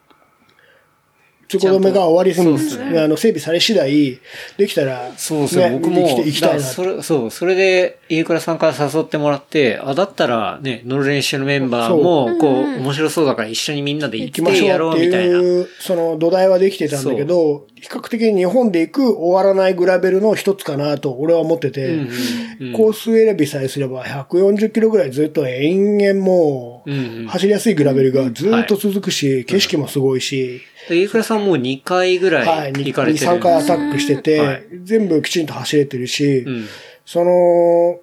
[1.49, 3.01] 通行止めが終わりすそうね。
[3.01, 4.20] あの、整備され次第、
[4.57, 15.36] できたら、そうそう、ね僕も、行きたいなそれ、そう、それで、家倉さんから誘ってもらって、あ、だったらね、乗る練習のメンバーも、こう、面白そうだから一緒にみんなで行っ行きましてょやろうみたいな。
[15.36, 22.72] いう、その土台はできてたんだけど、比較的に日本で行く終わらないグラベルの一つかなと俺は思ってて、うんうんうん。
[22.72, 27.26] コース選びさえすれば140キロぐらいずっと延々もう、うんうん。
[27.26, 33.26] 走りやすいグラベルがずっと続くし、景色もすごいし、で家倉さんもう2回ぐらはい、い2、行かれてる。
[33.26, 34.62] 3回アタックしてて、はい。
[34.82, 36.64] 全部きちんと走れてるし、うん。
[37.04, 38.00] その、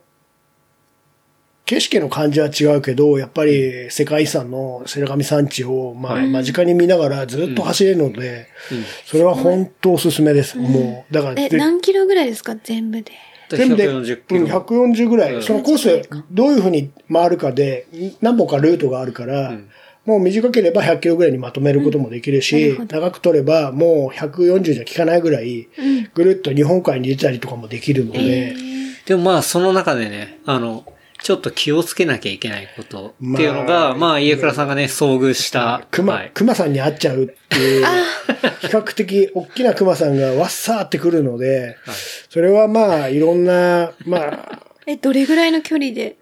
[1.65, 8.47] 景色の感じは違うけど、やっぱり世界遺産の白神山地を、まあ、間近に見ながらずっと走れるので、
[9.05, 10.57] それは本当おすすめです。
[10.57, 12.55] もう、だから、え、で何キロぐらいですか？
[12.61, 13.11] 全部で。
[13.49, 14.59] 全部で、140キうんロ。
[14.59, 15.35] 140ぐらい。
[15.35, 15.41] うん。
[15.43, 16.01] そのコース、
[16.31, 17.87] どういうふうに回るかで、
[18.21, 19.57] 何本かルートがあるから、
[20.05, 25.69] もう短ければ100キロぐらいにまとめることもできるし、長く取ればもう140じゃ効かないぐらい、
[26.13, 28.53] ぐるっと日本海に出たりとかもできるので、
[29.05, 30.83] でもまあ、その中でね、あの、
[31.23, 35.87] ちょっと気をつけなきゃいけないことっていうのが、まあまあ、家倉さんがね、遭遇した。
[35.89, 37.85] 熊、はい熊さんに会っちゃうっていう、
[38.59, 41.77] 比較的大きな熊さんがわっさーってくるので、
[42.29, 46.17] それはまあ、いろんな、まあ、 え、どれぐらいの距離で？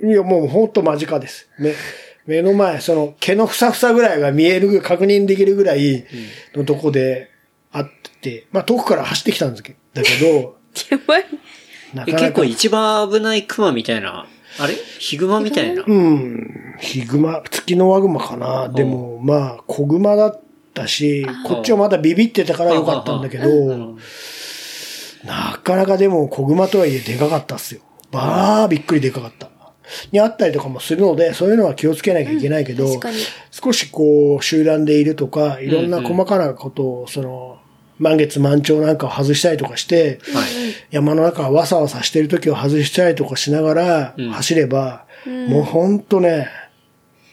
[0.00, 1.48] いや、もうほんと間近です。
[1.58, 1.74] 目、
[2.26, 6.04] 目の前、その毛のふさふさぐらいが見える、確認できるぐらい
[6.54, 7.30] のとこで
[7.72, 7.90] あっ
[8.20, 10.56] て、まあ遠くから走ってきたんですけど、だけど。
[12.06, 14.26] 結構一番危ない熊みたいな、
[14.58, 14.74] あれ？
[14.98, 15.84] ヒグマみたいな？
[15.86, 18.68] うん、ヒグマ、月のワグマかな。
[18.68, 20.40] でも、まあ、小グマだっ
[20.74, 23.96] たし、こっちはまだビビってたからよかったんだけど、
[25.24, 27.80] なかなかでも小グマとはいえでかかったっすよ。
[28.10, 29.50] ばあ、びっくりでかかった。
[30.10, 33.18] にあったりとかもするので、そういうのは気をつけなきゃいけないけど、確かに。
[33.50, 37.58] 少しこう、集団でいるとか、いろんな細かなことを、その、
[37.98, 40.48] 満月満潮なんかを外したりとかして、はい。
[40.90, 45.04] 山の中わさわさしてる時を外したりとかしながら走れば、
[45.48, 46.48] もうほんとね、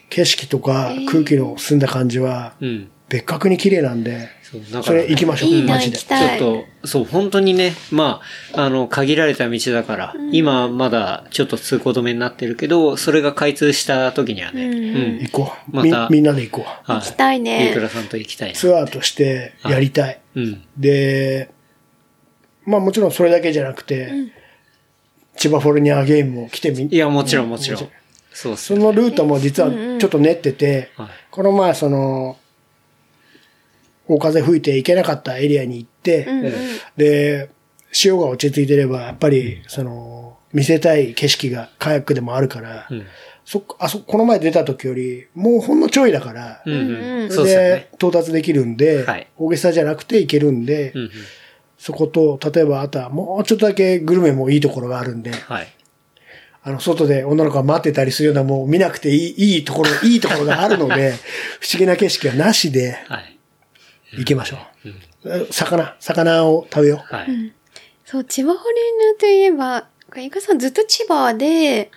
[0.09, 2.89] 景色とか空気の澄んだ感じはうん。
[3.09, 4.30] 別格に綺麗なんで、
[4.84, 6.08] それ行きましょう、いいな、マジで行き。
[6.08, 6.39] たい。
[6.39, 8.22] ちょっと、そう、本当にね、ま
[8.54, 15.20] あ、あの、限られた道だから、今まだちょっと通行止めになってるけど、それが開通した時にはね、うん。
[15.22, 15.84] 行こう。
[15.84, 16.91] みまたみんなで行こう。
[16.91, 17.01] はい。
[17.01, 18.56] 行きたいね飯倉さんと行きたいな。
[18.56, 20.20] ツアーとしてやりたい。
[20.36, 20.64] うん。
[20.78, 21.49] で、
[22.66, 24.12] まあもちろんそれだけじゃなくて、
[25.36, 27.89] 千葉フォルニアゲームも来てみ、いや、もちろんもちろん。
[28.32, 28.80] そうっすね。
[28.80, 32.38] そのルートも実はちょっと練ってて、はいこの前その、
[34.08, 36.54] 大風吹いて行けなかったエリアに行って、うんうん。
[36.97, 37.49] で、
[37.91, 43.06] 潮が落ち着いてれば、やっぱり、その、見せたい景色がカヤックでもあるから、うん。
[43.45, 47.32] そっあそ、この前出た時より、もうほんのちょいだから、うんうん。
[47.32, 47.43] そ。
[47.43, 51.10] れで到達できるんで、はい大げさじゃなくて行けるんで、うんうん。
[51.78, 55.68] そこと、例えばあとはもうちょっとだけグルメもいいところがあるんで、はい。
[56.66, 61.12] あの、外で女の子が待ってたりするようなもう見なくていい、いいところ、いいところがあるので、
[61.60, 63.33] 不思議な景色はなしではい。
[64.18, 64.57] 行きましょ
[65.26, 65.47] う。
[65.51, 67.14] 魚、魚を食べよう。
[67.16, 67.53] はい。
[68.05, 69.88] そう、千葉ホリーヌといえば、
[70.18, 71.89] イカさんずっと千葉で、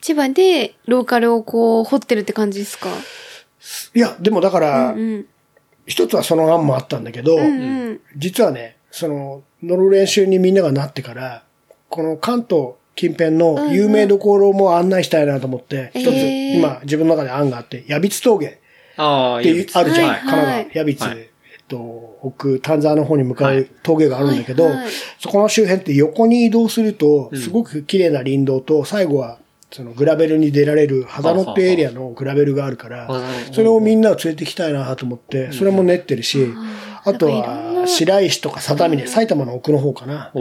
[0.00, 2.88] 千葉でローカルをこう掘ってるって感じですか？
[3.94, 5.26] いや、でもだから、うん。
[5.86, 8.00] 一つはその案もあったんだけど、うんうん。
[8.16, 11.42] 実はね、その、乗る練習にみんながなってから、
[11.88, 18.60] この関東近辺の有名どころも案内したいなと思って、うん一つへー今自分の中で案があって、矢光峠
[18.96, 20.08] ああ、っていうあるじゃん。
[20.08, 20.20] はい。
[20.20, 20.70] 神奈はい。
[20.72, 21.18] 川、矢光、はい。
[21.20, 21.28] えっ
[21.68, 21.76] と、
[22.22, 23.60] 奥、丹沢の方に向かはい。
[23.60, 24.72] う峠があるんだけど、はい。
[24.74, 24.88] はい。
[25.18, 29.38] そこの周辺って横に移動すると、すごく綺麗な林道と、最後は、
[29.70, 33.08] そのグラベルに出られる肌のっぺエリアのグラベルがあるから
[33.50, 36.46] それをみんなを連れてきたいなと思って、それも練ってるし、
[37.04, 40.32] あとは、な白石とか定峰、埼玉の奥の方かな。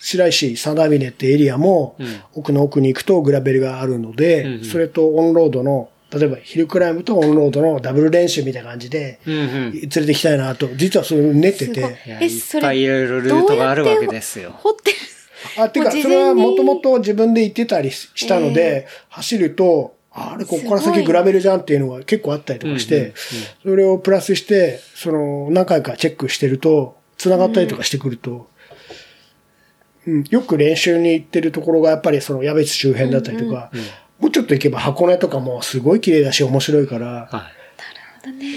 [0.00, 1.96] 白石、定峰ってエリアも、
[2.34, 9.20] 奥の奥に行くとグラベルがあるので、それとオンロードの、例えばヒルクライムとオンロードのダブル練習みたいな感じで。
[9.26, 11.96] 連れてきたいなと、実はそれを練ってて。
[12.06, 14.52] えいっぱいいろいろルートがあるわけですよ。
[14.58, 14.96] 掘ってる。
[15.56, 23.14] あ、てか、それはもともと自分で行ってたりしたので、走ると、あれ、ここから先グラベルじゃんっていうのが結構あったりとかして、
[23.62, 28.48] それをプラスして、その、何回かチェックしてると、繋がったりとかしてくると、
[30.06, 33.70] うん、よく練習に行ってるところがやっぱりその矢別周辺だったりとか、
[34.20, 37.60] もうちょっと行けば箱根とかもすごい綺麗だし面白いから、はい。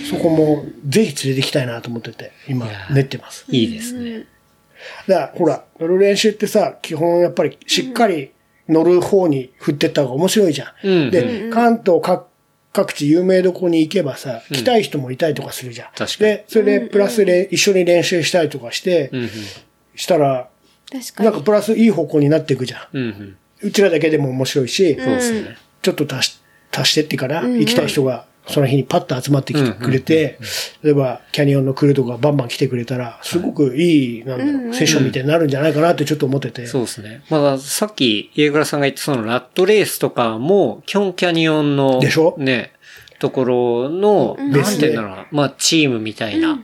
[0.10, 3.46] そこもぜひ連れてきたいなと思ってて、今練ってます。
[3.50, 4.26] いいですね。
[5.08, 8.32] だから、ほら、乗る練習ってさ、基本やっぱりしっかり
[8.68, 10.88] 乗る方に振ってった方が面白いじゃん。
[10.88, 12.28] うんで、関東各
[12.74, 15.88] 各地有名どこに行けばさ、来たい人もいたりとかするじゃん。
[15.96, 19.30] 確かにで、それでプラスで一緒に練習したりとかして、うんうん。
[19.96, 20.50] したら、
[20.92, 21.30] 確かに。
[21.30, 22.98] なんかプラスいい方向になっていくじゃん。
[22.98, 23.38] うんうん。
[23.64, 25.58] うちらだけでも面白いし、そうですね。
[25.82, 26.40] ちょっと足し、
[26.72, 30.38] 足してってかな、行きたい人がその日にパッと集まってきてくれて、
[30.82, 36.68] 例えばキャニオンのクルーとかバンバン来てくれたら、すごくいい、なんだろう、セッションみたいになるんじゃないかなってちょっと思ってて。
[36.68, 37.24] そうですね。
[37.30, 42.36] まださっき、家倉さんが言ったそのラットレースとかも、キョンキャニオンの、でしょ？
[42.38, 42.74] ね、
[43.20, 46.60] ところの、なんていうんだろうな、まあチームみたいな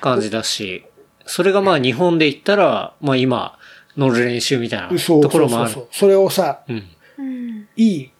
[0.00, 0.84] 感じだし、
[1.24, 3.58] それがまあ日本で言ったら、まあ今、
[3.96, 5.70] 乗る練習みたいなそうところもある。
[5.70, 5.98] そうそうそう。
[6.00, 6.82] それをさ、うん。
[7.18, 7.68] うん。
[7.76, 8.10] いい、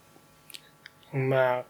[1.13, 1.63] まあ、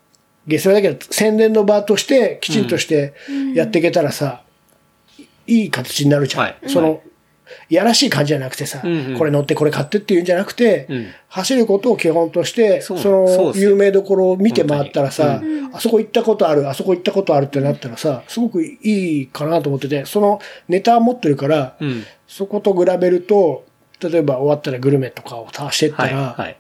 [0.47, 3.14] ゲストだけど宣伝の場としてきちんとして
[3.56, 4.43] やっていけたらさ、
[5.47, 6.43] いい形になるじゃん。
[6.43, 7.01] はいその、
[7.70, 22.04] いやらしい感じじゃなくてさ、うんうんこれ乗ってこれ買ってっていうんじゃなくて、うん走ることを基本として、その有名どころを見て回ったらさ、本あそこ行ったことある、あそこ行ったことあるってなったらさ、すごくいいかなと思ってて、そのネタを持ってるから、うん。
[22.28, 23.66] そこと比べると、
[24.10, 26.12] 例えば終わったらグルメとかを足してったはい。
[26.12, 26.58] ら、はい。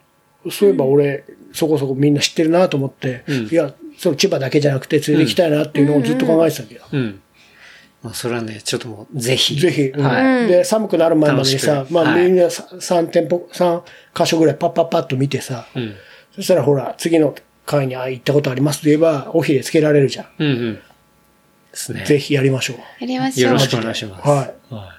[0.51, 1.23] そういえば俺、
[1.53, 6.81] そこそこみんな知ってるなと思って、うんいや、その千葉だけじゃなくて連れて行きたいなっていうのをずっと考えてたけど。
[6.91, 7.21] うん。
[8.01, 9.59] まあ、それはね、ちょっともう、ぜひ。
[9.59, 10.47] ぜひ、うんはい。
[10.47, 13.83] で、寒くなる前までにさまあはいみんな3店舗、3
[14.13, 15.95] 箇所ぐらいパッパッパッと見てさ、うん。
[16.35, 17.33] そしたらほら、次の
[17.65, 20.27] 回にあ行ったことありますと言えば、おひれつけられるじゃん。
[20.39, 20.75] うんうん。
[20.75, 20.81] で
[21.73, 22.03] すね。
[22.05, 22.77] ぜひやりましょう。
[22.99, 23.51] やりましょう。
[23.51, 24.27] よろしくお願いします。
[24.27, 24.73] はい。
[24.73, 24.95] は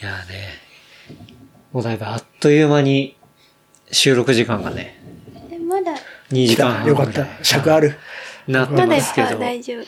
[0.00, 0.02] い。
[0.02, 0.48] いやーね、
[1.72, 3.16] もうだいぶあっという間に
[3.90, 4.98] 収録時間がね、
[5.50, 5.92] でまだ、
[6.30, 7.26] 2時間半よかった。
[7.42, 7.96] 尺ある。
[8.46, 9.84] なってまだいっますけど、ぱい大丈夫。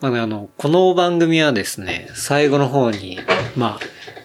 [0.00, 3.18] まあね、あの、この番組はですね、最後の方に、
[3.56, 3.80] まあ、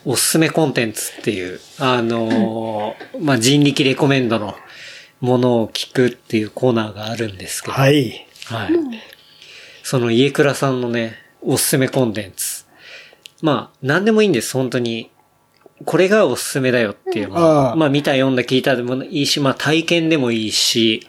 [0.06, 4.56] おすすめコンテンツっていう、あのーまあ、人力レコメンドの
[5.20, 8.26] ものを聞くっていうコーナーがあるんですけど、はい。
[8.46, 8.70] はい。
[9.84, 12.66] その家倉さんのね、おすすめコンテンツ。
[13.42, 15.12] まあ、なんでもいいんです、本当に。
[15.84, 17.38] これがおすすめだよっていうの。
[17.38, 21.08] あは、あまあ見た読んだ聞いたでもいいし、まあ体験でもいいし、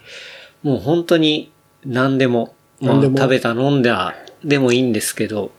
[0.62, 1.52] もう本当に
[1.84, 4.14] 何でも、まあ食べた飲んだ
[4.44, 5.52] でもいいんですけど、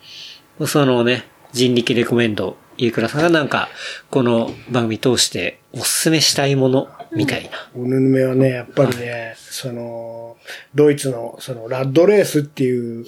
[0.65, 3.69] そのね、人力レコメンド、家倉さんがなんか、
[4.09, 7.49] この番組通しておすすめしたいもの、みたいな。
[7.75, 10.37] おぬぬめはね、やっぱりね、その、
[10.75, 13.05] ドイツの、その、ラッドレースっていう。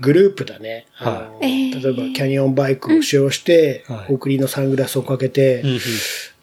[0.00, 0.86] グループだね。
[0.98, 1.80] あのは例えば、
[2.14, 5.76] キャニオンバイクを使用してうんはい、送りのサングラスをかけて、うんうん。
[5.76, 5.80] っ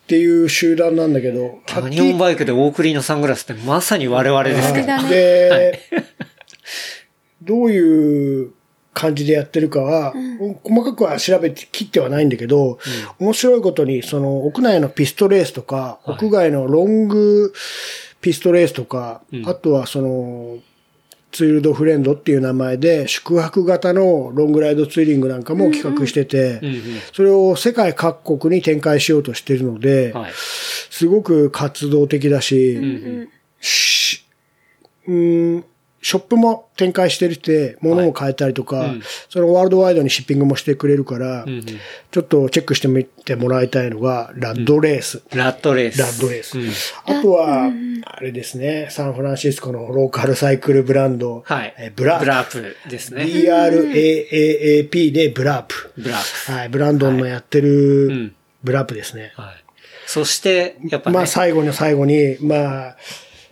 [0.06, 4.88] ていう集団なんだけど、キャニオンバイクでオークリーのサングラスってまさに我々ですけど。
[5.08, 5.80] で、
[7.42, 8.52] どういう
[8.94, 10.14] 感じでやってるかは、
[10.64, 12.80] 細かくは調べて切ってはないんだけど、
[13.20, 16.26] 面白いことに、その屋内のピストレースとか、はい。
[16.26, 17.54] 屋外のロング
[18.22, 19.50] ピストレースとか、うん。
[19.50, 20.60] あとはその、
[21.32, 26.84] ツールドフレンドっていう名前で宿泊型のロングライドツーリングなんかも企画してて、うんうん。
[27.12, 30.32] それを世界各国に展開しようとしているので、はい。
[30.36, 33.30] すごく活動的だし、
[35.08, 35.66] うん、
[36.04, 41.66] ショップも展開してるて、物も変えたりとか、はいうんそのワールドワイドにシッピングもしてくれるから、うんうん。
[41.66, 45.24] ちょっとチェックしてみてもらいたいのが、ラッドレース。
[45.34, 46.00] ラットレース。
[46.02, 46.60] ラッドレース。
[46.60, 46.70] うん
[47.06, 47.72] あとは、
[48.06, 51.74] あれですね、サンフランシスコのローカルサイクルブランド、はい。
[51.78, 52.52] えブラープブラー
[52.84, 53.24] プですね。
[53.24, 55.94] BRAAAP でブラープ。
[55.98, 59.32] ブラーはい、ブランドンのやってうるんブラープですね。
[59.36, 59.42] プ。
[59.42, 59.64] はい。
[60.06, 62.98] そして、やっぱね、まあ最後の最後に、まあ、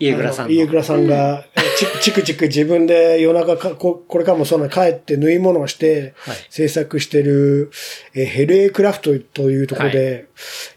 [0.01, 7.69] 家倉さん家倉さんが、え ちチクチク自分で夜中かこ、これからもその帰って縫い物をしてはい、制作してる、
[8.15, 10.25] えヘルエクラフトというところで、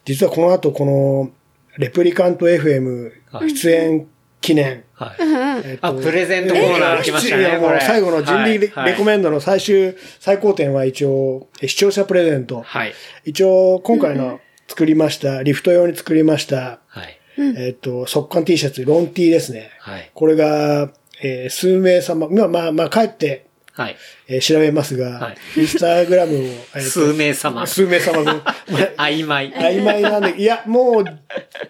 [0.04, 1.30] 実はこの後この、
[1.78, 4.06] レプリカント FM はい出演
[4.40, 5.16] 記念、はい。
[5.64, 12.60] えっとあプレゼントコーナー来ましたねもうこれ最後の人力レ,、はいレコメンドの最終、最高点は一応、え視聴者プレゼント。
[12.60, 12.92] はい。
[13.24, 17.18] 一応、今回の作りました、リフト用に作りました、はい。
[17.38, 19.70] えっと、速乾 T シャツ、ロン T ですね。
[19.80, 20.10] はい。
[20.14, 20.90] これが、
[21.22, 23.96] えー数名様、まあまあまあ、帰って、はい。
[24.28, 27.66] えー調べますが、はいインスタグラムを、えーと 数名様。
[27.66, 28.42] 数名様分、ま
[28.96, 29.52] あ曖昧。
[29.52, 31.04] 曖昧なんで、いや、もう、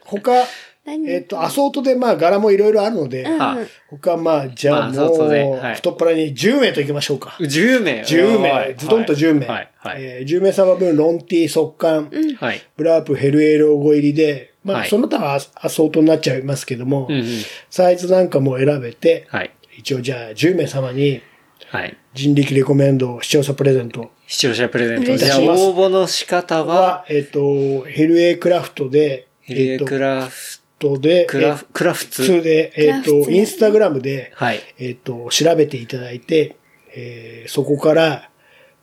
[0.05, 0.47] 他、
[0.87, 1.11] 何？
[1.11, 3.67] えっ、と、アソートでまあ柄もいろいろあるので、はい。
[3.89, 7.37] 他まあ、じゃあもう、はい太っ腹に10名といきましょうか。
[7.41, 9.47] 10名？10名、はいズドンと10名。
[9.47, 9.69] はい。
[9.79, 10.03] はい。
[10.03, 12.61] えー10名様分、ロンティー、速乾、はい。
[12.77, 17.25] ブラープ、ヘルエロゴ入りで、まあ、はいその他はアアソートになっちゃいますけども、うんうん。
[17.71, 19.51] サイズなんかも選べて、はい。
[19.79, 21.23] 一応じゃあ10名様に
[21.69, 21.97] はい。
[22.13, 25.17] 人力レコメンド視聴者プレゼント視聴者プレゼント。
[25.17, 30.61] じゃあ、応募の仕方は、は、えっ、と、ヘルエクラフトで、ヘリエえっ、とクラフ
[31.01, 32.43] で、クラフ、クラフツ？
[32.43, 34.61] で、えっ、と、クラフトインスタグラムで、はい。
[34.79, 36.57] えっ、と、調べていただいて、
[36.95, 38.31] えーそこから、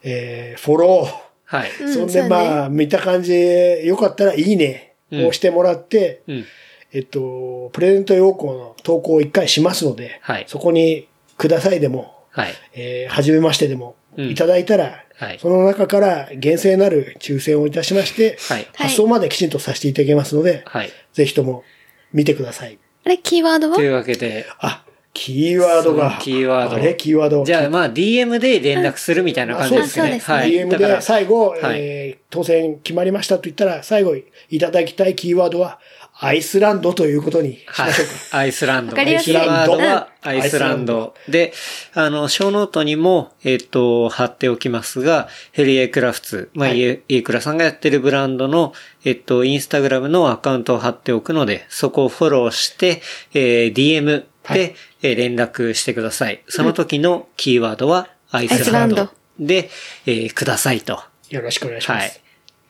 [0.03, 1.71] えーフォロー、はい。
[1.81, 6.45] うんそんでそうねまあ、見た感じでよかったらいいねうんをしてもらって、うん。
[6.93, 11.07] えっと、プレゼント要項の投稿を一回しますので、はいそこに
[11.37, 12.53] くださいでも、はい。
[12.73, 18.67] えー、はじめましてでもうんいただいたら、はいその中から厳正なる抽選をいたしまして、はい。
[18.73, 20.89] 発送まできちんとさせていただきますので、はい。
[21.13, 21.63] ぜひとも
[22.11, 22.77] 見てください。
[23.05, 23.75] あれ、キーワードは？
[23.75, 24.83] というわけで、あ、
[25.13, 26.17] キーワードが。
[26.21, 27.43] キーワードあれキーワード。
[27.43, 30.03] じゃあ、まあ、DM で連絡するみたいな感じですね。
[30.03, 30.51] あそうですねはい。
[30.51, 34.15] DM だからで最後、はいえー当選決まりましたと言ったら、最後
[34.49, 35.79] いただきたいキーワードは、
[36.23, 38.37] アイスランドということにしはいましょうか。。
[38.37, 38.91] アイスランド。
[38.91, 41.13] わかりやすいキーワードはうんアイスランド。
[41.27, 41.51] で、
[41.93, 53.01] あの、ショーノートにも、えっ、と、貼っておきますが、ヘリエクラフツ、まあ、はいイエイクラさんがやってるブランドの、えっ、と、インスタグラムのアカウントを貼っておくので、そこをフォローして、
[53.33, 56.43] えー DM はいで、えー連絡してください。
[56.47, 59.69] その時のキーワードはアイスランドで、
[60.05, 61.03] えーくださいと。
[61.29, 62.07] よろしくお願いしまはい。
[62.07, 62.21] っす。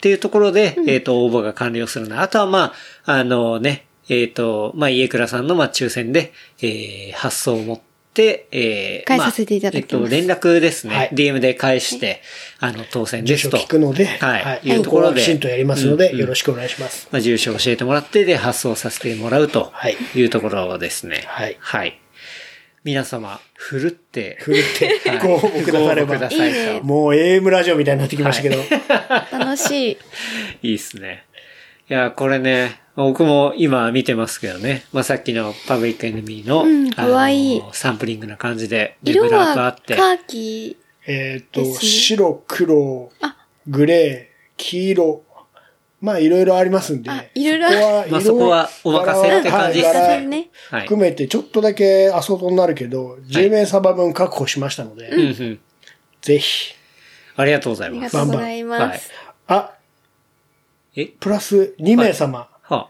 [0.02, 2.22] ていうところで、えっ、と、応募が完了するな。
[2.22, 2.74] あとは、ま
[3.06, 7.80] あ、あのね、えっ、と、まあ、家倉さんの、まあ、抽選で、えー、発送を持っ
[8.14, 10.96] て、えー、返させていただきますあえっ、と、連絡ですね。
[10.96, 12.22] はい DM で返して、
[12.60, 13.58] あの、当選で住所すと。
[13.58, 17.08] 聞くので、はいいうところはできちんとやりますので、うんうんよろしくお願いします。
[17.12, 21.24] まあ、住所を教えてもらって、で、発送させてもらうとはいいうところですね。
[21.28, 22.00] はいはい。
[22.84, 24.64] 皆様、ふるって、ふるっ
[25.04, 28.58] てはいご応募くださればいといいねもう AM ラジオみたいになってきましたけど、
[29.32, 29.98] 楽しい。
[30.64, 31.26] いいっすね。
[31.90, 34.84] いや、これね、僕も今見てますけどね。
[34.94, 39.96] まあ、さっきのパブリックエネミーの、うんあのかわいいサンプリングな感じで、で色ブラークあはって。
[39.96, 43.36] カーキえっと、白、黒あ、
[43.68, 45.24] グレー、黄色、
[46.02, 50.50] まあいろいろありますんで、あいろいろそこはまあそこはお任せって感じですね。
[50.72, 55.60] 含めてちょっとだけアソートになるけど、10名様分確保しましたので、うんうん。
[56.22, 56.74] ぜひ。
[57.36, 58.16] ありがとうございあります。
[58.16, 59.12] がとうございます。
[59.48, 59.74] あ、
[60.96, 61.06] え？
[61.06, 62.90] プラス2名様、は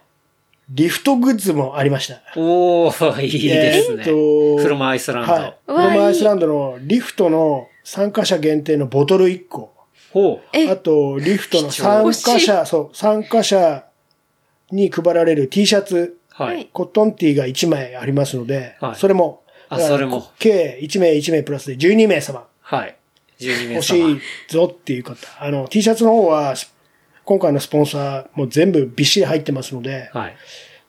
[0.69, 2.21] リフトグッズもありました。
[2.37, 4.03] おー、いいですね。
[4.07, 5.33] えーっとフロムアイスランド。
[5.33, 5.57] はい。
[5.65, 9.70] フロムアイスランドのリフトの参加者限定のボトル1個。
[10.11, 10.57] ほう。
[10.57, 13.85] えあと、リフトの参加者、そう、参加者
[14.71, 16.65] に配られる T シャツ、ははいい。
[16.71, 22.95] コットン T が1枚ありますので、はいそれも、あそれも計1名1名プラスで12名様はい。
[23.39, 24.19] 12名欲しい様。
[24.49, 25.17] ぞっていう方。
[25.39, 26.55] あの、T シャツの方は、
[27.23, 30.35] 今回のスポンサーも全部びっしり入ってますので、はい。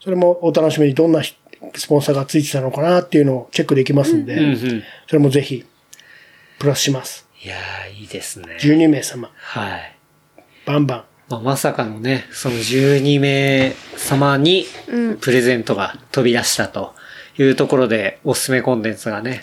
[0.00, 4.82] それもお楽しみにどんなスポンサーがついてたのかなっていうのをチェックできますんで、うんうん。
[5.06, 5.64] それもぜひ、
[6.58, 7.28] プラスします。
[7.44, 8.56] いやー、いいですね。
[8.60, 9.96] 12名様、はい。
[10.64, 11.04] バンバン。
[11.28, 15.16] まあ、まさかのね、その12名様にうん。
[15.16, 16.94] プレゼントが飛び出したと
[17.38, 19.42] いうところで、おすすめコンテンツがね、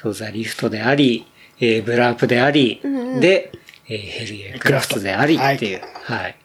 [0.00, 1.26] そうザ・リフトであり、
[1.58, 3.20] えーブラープであり、んうん。
[3.20, 3.52] で、
[3.88, 6.36] えーヘルエクラフトでありっていう、はい。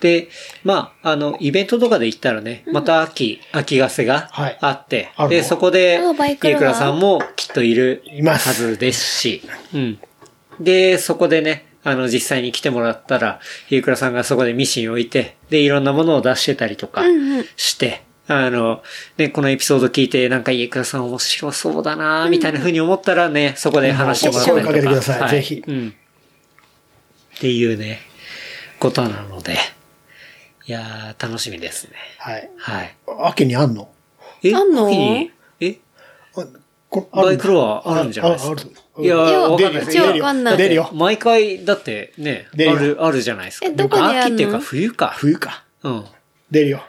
[0.00, 0.28] で、
[0.62, 4.58] まあ、あの、イベントとかで言ったらね、また秋、秋ガセがはい。
[4.60, 5.28] あって、あるの。
[5.30, 6.00] で、そこで
[6.44, 9.42] イ、エクラさんもきっといるはずですし、
[9.74, 9.98] うん。
[10.60, 13.40] で、そこでね、あの、実際に来てもらったら、
[13.70, 18.82] イエクラさんがそこでミシンを置いて、で、いろんなものを出してたりとかうんうんして、あの、
[19.18, 24.72] ね、このエピソード聞いて、なんかイエクラさん面白そうだなみたいな風に思ったらね、そこで話してもらったりとか。
[24.72, 25.94] 声かけてくださいはぜひうん。
[27.36, 28.00] っていうね、
[28.80, 29.56] ことなので、
[30.66, 31.92] いやー、楽しみですね。
[32.18, 32.50] はい。
[32.58, 32.96] はい。
[33.22, 33.88] 秋にあんの？
[34.42, 34.52] え？
[34.52, 34.88] あんの？
[34.88, 35.30] 秋に？
[37.12, 38.50] バイクロアあるんじゃないですか？
[38.50, 39.82] ああるいやー、いやわかんない
[40.40, 40.90] んない出るよ。
[40.94, 43.66] 毎回、だってね、あ出るあるじゃないですか。
[43.66, 44.20] えどこでやんの？
[44.20, 45.14] 秋っていうか冬か。
[45.16, 45.64] 冬か。
[45.82, 46.04] うん。
[46.50, 46.82] 出るよ。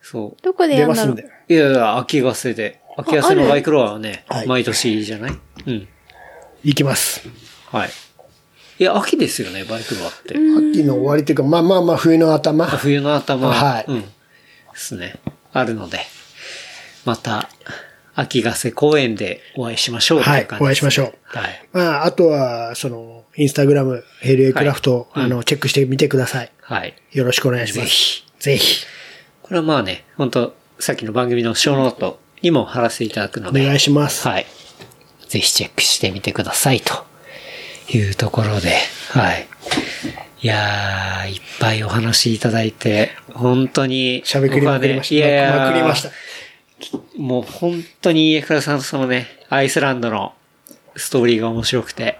[0.00, 1.52] そどこで出やるんだろうますん。
[1.52, 2.80] いやいや、秋ガセで。
[2.96, 5.32] 秋ガセのバイクロアはねはい、毎年じゃない？
[5.66, 5.88] うん。
[6.64, 7.28] 行きます。
[7.70, 7.90] はい。
[8.78, 10.34] いや、秋ですよね、バイクロアって。
[10.34, 12.64] 秋の終わりというか、まあまあまあ冬の頭。
[12.64, 13.48] あ冬の頭。
[13.48, 14.00] はいうん。
[14.00, 14.08] で
[14.74, 15.20] すね。
[15.52, 16.00] あるので、
[17.04, 17.48] また、
[18.14, 21.68] 秋ガセ公園でお会いしましょうはいお会いしましょうはい。
[21.72, 26.50] まあ、あとは、その、インスタグラム、ヘルエクラフト、はいあの、チェックしてみてください。
[26.60, 26.94] はい。
[27.12, 27.86] よろしくお願いします。
[27.86, 28.24] ぜひ。
[28.38, 28.86] ぜひ。
[29.42, 34.28] これはまあね、本当さっきの番組のショーノートにも貼らせていただくのおで、願いします。
[34.28, 34.46] はい。
[35.28, 37.04] ぜひチェックしてみてくださいと
[37.88, 38.76] いうところで、
[39.10, 39.46] はい。
[40.42, 45.14] いやー、いっぱいお話いただいて、本当に、しゃべくりまくりました。
[45.14, 46.10] 僕はねいやいやまくりました。
[47.16, 50.34] もう本当に家倉さんとそのね、アイスランドの
[50.96, 52.18] ストーリーが面白くて、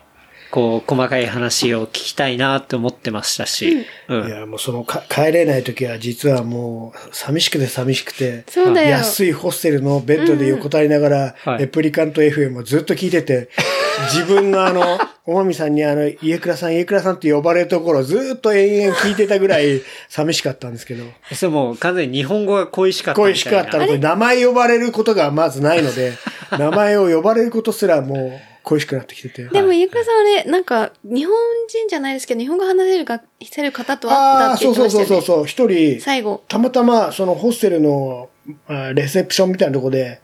[0.53, 4.29] こう、細かい話を聞きたいなって思ってましたし、うん。
[4.29, 8.91] いや、もうそのか、帰れない時は実はもう、寂しくて寂しくて、そうだよ。
[8.91, 13.49] 安いホステルのベッドで横たわりながら、はいレプリカント FM をずっと聞いてて、
[14.13, 19.81] 自分のあの、おまみさんにあの、家倉さん、家倉さんって呼ばれるところをずっと延々聞いてたぐらい
[20.11, 23.35] 寂しかったんですけど、それもう完全に日本語が恋しかったみたいな。
[23.35, 26.13] 恋しかったので、名前呼ばれることがまずないので、
[26.59, 29.45] 名前を呼ばれることすらもう恋しくなってきてて。
[29.45, 31.35] でも、ゆくらさんあれ、なんか、日本
[31.69, 35.27] 人じゃないですけど、日本語話せるか、せる方と会ったって言そうそうってましたよね。
[35.27, 36.43] そうそうそう、一人、最後。
[36.49, 38.31] たまたま、そのホステルの、
[38.67, 40.21] あレセプションみたいなとこで、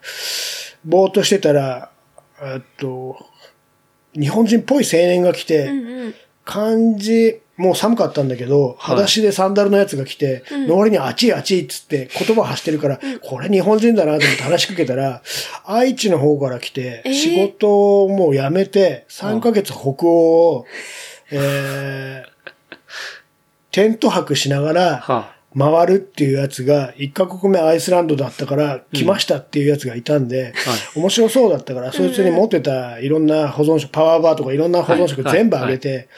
[0.84, 1.90] ぼーっとしてたら、
[2.40, 3.16] えっと、
[4.14, 6.14] 日本人っぽい青年が来て、うんうん。
[6.48, 15.22] 漢字、もう寒かったんだけど、裸足でサンダルのやつが来て、の割にあっちいあっちいっつって言葉発してるから、これ日本人だなと思って話しかけたら、
[15.66, 17.12] 愛知の方から来て、えー？
[17.12, 20.66] 仕事をもう辞めて、3ヶ月北欧を、
[21.30, 22.76] えー、
[23.70, 30.54] テント泊しながら、は回るっていうやつが、1カ国目アイスランドだったから来ましたっていうやつがいたんで、
[30.94, 36.08] 面白そうだったから、そいつに持ってたいろんな保存食、パワーバーとかいろんな保存食はい全部あげて、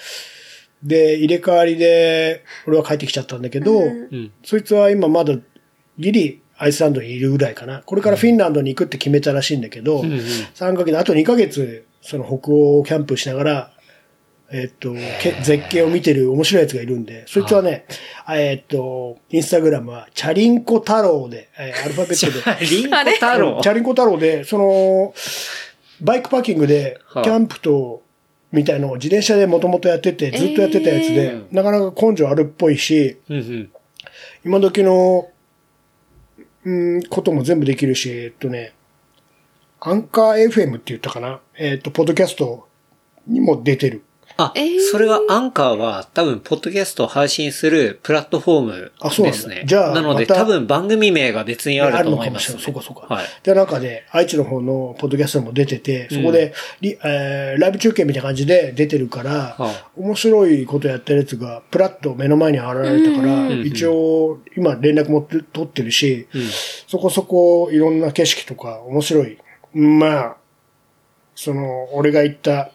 [0.83, 4.33] で、入れ替わりで、俺は帰ってきちゃったんだけど、うん。
[4.43, 5.35] そいつは今まだ
[5.99, 7.83] ギリアイスランドにいるぐらいかな。
[7.85, 10.19] これからフィンランドに行くって決めたらしいんだけど、うんうん。
[10.19, 13.73] 3ヶ月、あと2ヶ月、その北欧キャンプしながら、
[14.53, 14.93] えっと、
[15.23, 17.87] け絶景を見てる面白いやつがいるんで、そいつはね、
[18.29, 23.61] えっと、インスタグラムは、チャリンコ太郎で、えーアルファベットで、 リンコ太郎？
[23.63, 25.15] チャリンコ太郎で、その、
[26.01, 28.03] バイクパーキングで、はあキャンプと、
[28.51, 33.71] みたいのを自転車でもともとやってて、ずっとやってたやつで、えーなかなか根性あるっぽいし、うんうん。
[34.45, 35.29] 今時の、
[36.65, 38.73] うん、ことも全部できるし、えっとね、
[39.79, 41.41] アンカー FM って言ったかな？
[41.57, 42.67] えっと、ポッドキャスト
[43.29, 44.03] にも出てる。
[44.41, 44.81] あ、えー。
[44.91, 48.93] それはアンカーは多分、ポッドキャストを配信するプラットフォーム
[49.25, 49.65] ですね。
[49.67, 52.95] じゃあなので多分番組名が別にあると思います、あるのかもしれない。
[52.95, 53.15] そうかそうか。
[53.15, 53.27] はい。
[53.43, 59.91] で、なんかで、愛知の方のポッドキャストにも出てて、そこで、リえーライブ中継みたいな感じで出てるから、はあ。
[59.97, 63.67] 面白いことやってるやつが、プラッと目の前に現れたから、ん。
[63.67, 66.43] 一応、今連絡も取ってるし、うん。
[66.87, 69.39] そこそこいろんな景色とか面白い。
[69.73, 70.37] まあ、
[71.35, 72.71] その、俺が行った、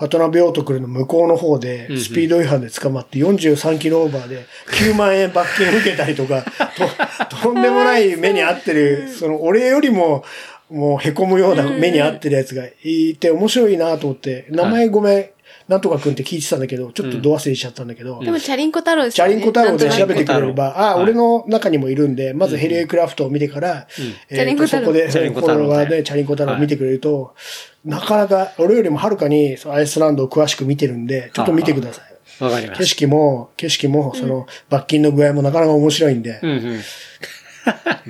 [0.00, 6.42] ファトナビオートクルの向こうの方でスピード違反で捕まって43キロオーバーで9万円罰金受けたりとか、
[7.28, 10.24] と、とんでもない目に遭ってる、その、俺よりも、
[10.70, 15.26] もう凹むような目に遭ってるやつがいて面白いなと思って、名前ごめん、
[15.70, 21.04] なんとかくんって聞いてたんだけど、ちょっとど忘れしちゃったんだけど、でも、チャリンコ太郎ですチャリンコ太郎で調べてくれれば、あ、はい。
[21.04, 24.86] 俺の中にもいるんで、まずヘリエクラフトを見てから、チャリンコ太郎。
[24.86, 27.36] そこで、チャリンコフォ太郎ワーでチャリンコ太郎を見てくれると、
[27.84, 32.04] なかなか、俺よりもはるかにアイスランドを詳しく見てるんで、ちょっと見てください。
[32.40, 36.40] 景わかりまし色も、景色も、その、罰金の具合もなかなか面白いんで。
[36.40, 36.46] た。
[36.48, 36.80] う、んうん。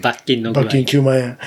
[0.00, 0.62] 罰金の具合。
[0.62, 1.38] 罰金い9万円。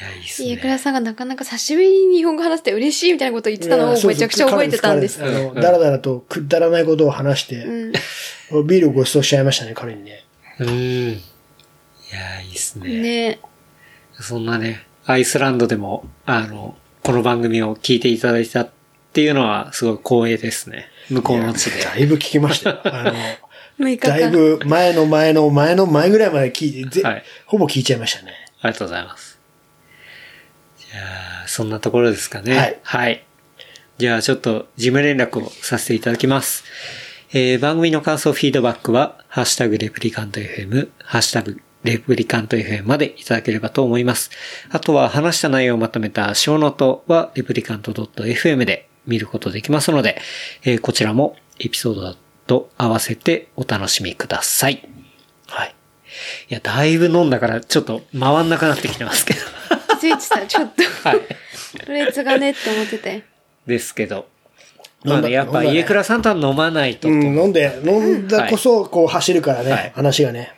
[0.00, 0.48] や、いいっすね。
[0.48, 5.22] 家倉さんがなかなか久しぶりに日本語話して嬉しいみたいなこと言ってたのをめちゃくちゃ覚えてたんです。
[5.22, 8.66] あの、だらだらとくだらないことを話して、うん。
[8.66, 10.24] ビールをご馳走しちゃいましたね、彼にね。
[10.60, 10.68] うん。
[10.68, 11.22] い
[12.12, 12.88] や、いいっすね。
[13.00, 13.40] ね
[14.20, 18.70] そんなね、アイスランドでも、あの、この番組を聞いていただいたっ
[19.12, 20.86] ていうのはすごい光栄ですね。
[21.10, 21.82] 向こうの地で。
[21.82, 22.80] だいぶ聞きましたよ。
[22.84, 23.12] あの、
[23.78, 24.18] 6日間。
[24.18, 28.32] だいぶ前の前の前の前ぐらいまで聞いて、ぜはいほぼ聞いちゃいましたね。
[28.60, 29.27] ありがとうございます。
[30.90, 32.56] じゃあ、そんなところですかね。
[32.56, 33.24] はいはい。
[33.98, 36.64] じゃあ、ちょっと事務連絡をさせていただきます。
[37.32, 44.30] えー、番組の感想、フィードバックは、ハッシュタグレプリカント FM、ハッシュタグレプリカント FM までいただければと思います。
[44.70, 50.20] あとは、話した内容をまとめたショーノートは、 Replicant.fm で見ることできますので、
[50.64, 52.16] えーこちらもエピソード
[52.46, 54.88] と合わせてお楽しみください。
[55.48, 55.74] はい。
[56.48, 59.40] いや、だいぶ飲んだから、ちょっと回んなくなってきてますけど。
[59.98, 61.08] 気づいてた、ちょっと。
[61.08, 61.20] はい。
[61.88, 63.24] 呂律がねって思ってて。
[63.66, 64.26] ですけど。
[65.04, 67.08] 飲んだまあね、やっぱ家倉さんとは飲まないとと。
[67.08, 70.54] うん、飲んで、飲んだこそ、こう走るからね、はい話がね。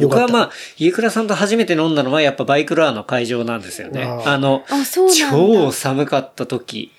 [0.00, 4.02] 僕はまあ、家倉さんと初めて飲んだのはやっぱバイクラーの会場なんですよね。
[4.02, 6.92] あーあの、あそうなんだ超寒かった時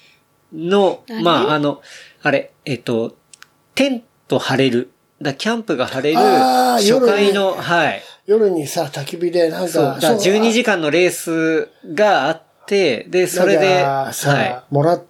[0.54, 1.82] の、まあ、あの、
[2.24, 3.16] あれ、えっと、
[3.76, 4.92] テント張れる。
[5.22, 8.04] だキャンプが張れるあー初回の、夜はい。
[8.28, 13.80] 夜にさ、焚き火でなんそう、か、だから12時間のレースがあって、で、それで、
[14.12, 15.04] さ、はもらっ、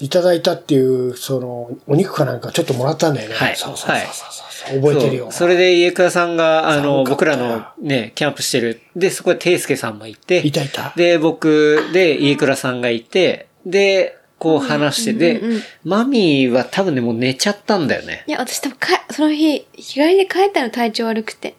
[0.00, 3.34] いただいたっていう、その、お肉かなんかちょっともらったんだよね。
[3.36, 4.26] はいそうそうそうそ
[4.70, 5.24] うそう、覚えてるよ。
[5.26, 8.80] そうそれで家倉さんが、あの、僕らのね、キャンプしてる。
[8.96, 10.92] で、そこでテイスケさんもいて、いたいた。
[10.96, 18.24] で、僕で家倉さんがいて、で、こう話して、で、うんうんマミーは多分ね、もう寝ちゃったんだよね。
[18.26, 21.54] いや、私多分か、その日、日帰りで帰ったの体調悪くて。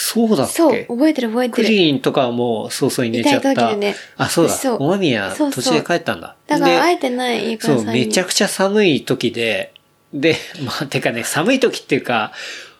[0.00, 0.52] あ、そうだっけ？
[0.54, 1.68] そう、覚えてる覚えてクる。
[1.68, 3.52] リーンとかはもう早々に寝ちゃった。
[3.52, 4.52] 痛い時でねあ、そうだ。
[4.54, 6.36] そうおまみやそうそう途中で帰ったんだ。
[6.46, 8.00] だから、で会えてないそう、さんに。
[8.00, 9.72] めちゃくちゃ寒い時で、
[10.12, 12.32] で、 まあ、てかね、寒い時っていうか、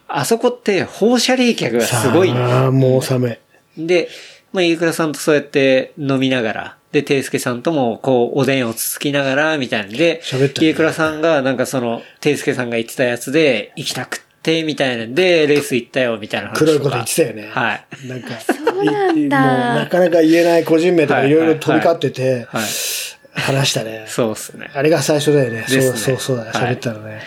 [0.07, 3.37] あそこって放射冷却がすごいのああ、もう寒
[3.77, 3.85] い。
[3.87, 4.09] で、
[4.51, 14.30] まあ、飯倉さんとそうやって飲みながら、で、ていすけさんとも、こう、おでんをつつきながら、みたいなんで、喋ったね飯倉さんが、なんかその、ていすけさんが言ってたやつで、行きたくっって、
[14.63, 16.57] みたいなんで、レース行ったよ、みたいな話。
[16.57, 17.49] 黒いこと言ってたよね。
[17.51, 18.07] はい。
[18.07, 22.63] なんか、そうなんだもうなかなか言えない個人名とかいろいろ飛び交ってて、はい。
[23.33, 24.05] 話したね。
[24.07, 24.69] そうっすね。
[24.73, 25.65] あれが最初だよね。
[25.67, 26.51] そうそうそうだね。
[26.51, 27.21] はい喋ったのね。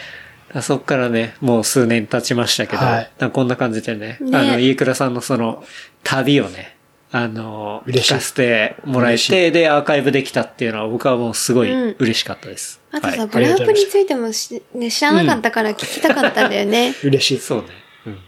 [0.60, 5.64] そっからね、もう数年経ちましたけど、はこんな感じでね、ねあの、家倉さんのその、
[6.04, 6.76] 旅をね、
[7.10, 12.80] あの、聞かせてもらえ嬉て、で、アーカイブできたっていうのは僕はもうすごいうん嬉しかったです。
[12.94, 16.94] あとさ、はいブランプについてもし、ね、知らなかったから聞きたかったんだよね。
[17.02, 17.38] 嬉しい。
[17.38, 17.68] そうね。
[18.06, 18.18] うん。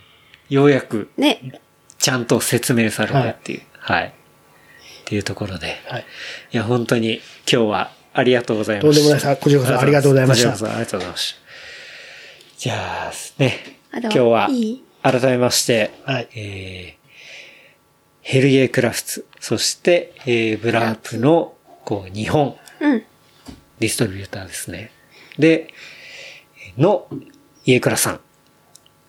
[0.48, 1.60] ようやく、ね。
[1.98, 3.62] ちゃんと説明されたっていう。
[3.78, 4.06] はい。
[4.06, 4.10] っ
[5.05, 5.80] ていうところで。
[5.86, 6.05] はい。
[6.52, 8.88] いや、本当に今日はありがとうございました。
[8.88, 11.38] とんでもないですこちらこそありがとうございましたこちらこそありがとうございました。
[12.59, 14.82] じゃあ、ね、あ今日はいい？
[15.02, 17.06] 改めまして、はいえー、
[18.22, 23.05] ヘルゲークラフツ、そして、えー、ブラープの、こう、日本、うん。
[23.78, 24.90] ディストリビューターですね。
[25.39, 25.69] で、
[26.78, 27.09] の、
[27.65, 28.20] 家倉さん、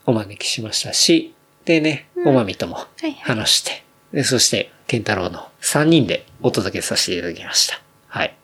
[0.06, 1.34] お招きしましたし、
[1.64, 7.80] でね、おまみともいはい話して、で、そして、ケンタロウの3人でお届けさせていただきました。
[8.08, 8.34] はい。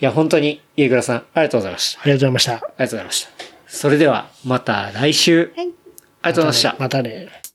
[0.00, 2.02] いや、本当に、家倉さん、ありがとうございました。
[2.02, 2.52] ありがとうございました。
[2.52, 3.30] ありがとうございました。
[3.66, 5.64] それでは、また来週、はい。
[5.64, 5.72] ありが
[6.22, 6.76] とうございました。
[6.78, 7.47] またね。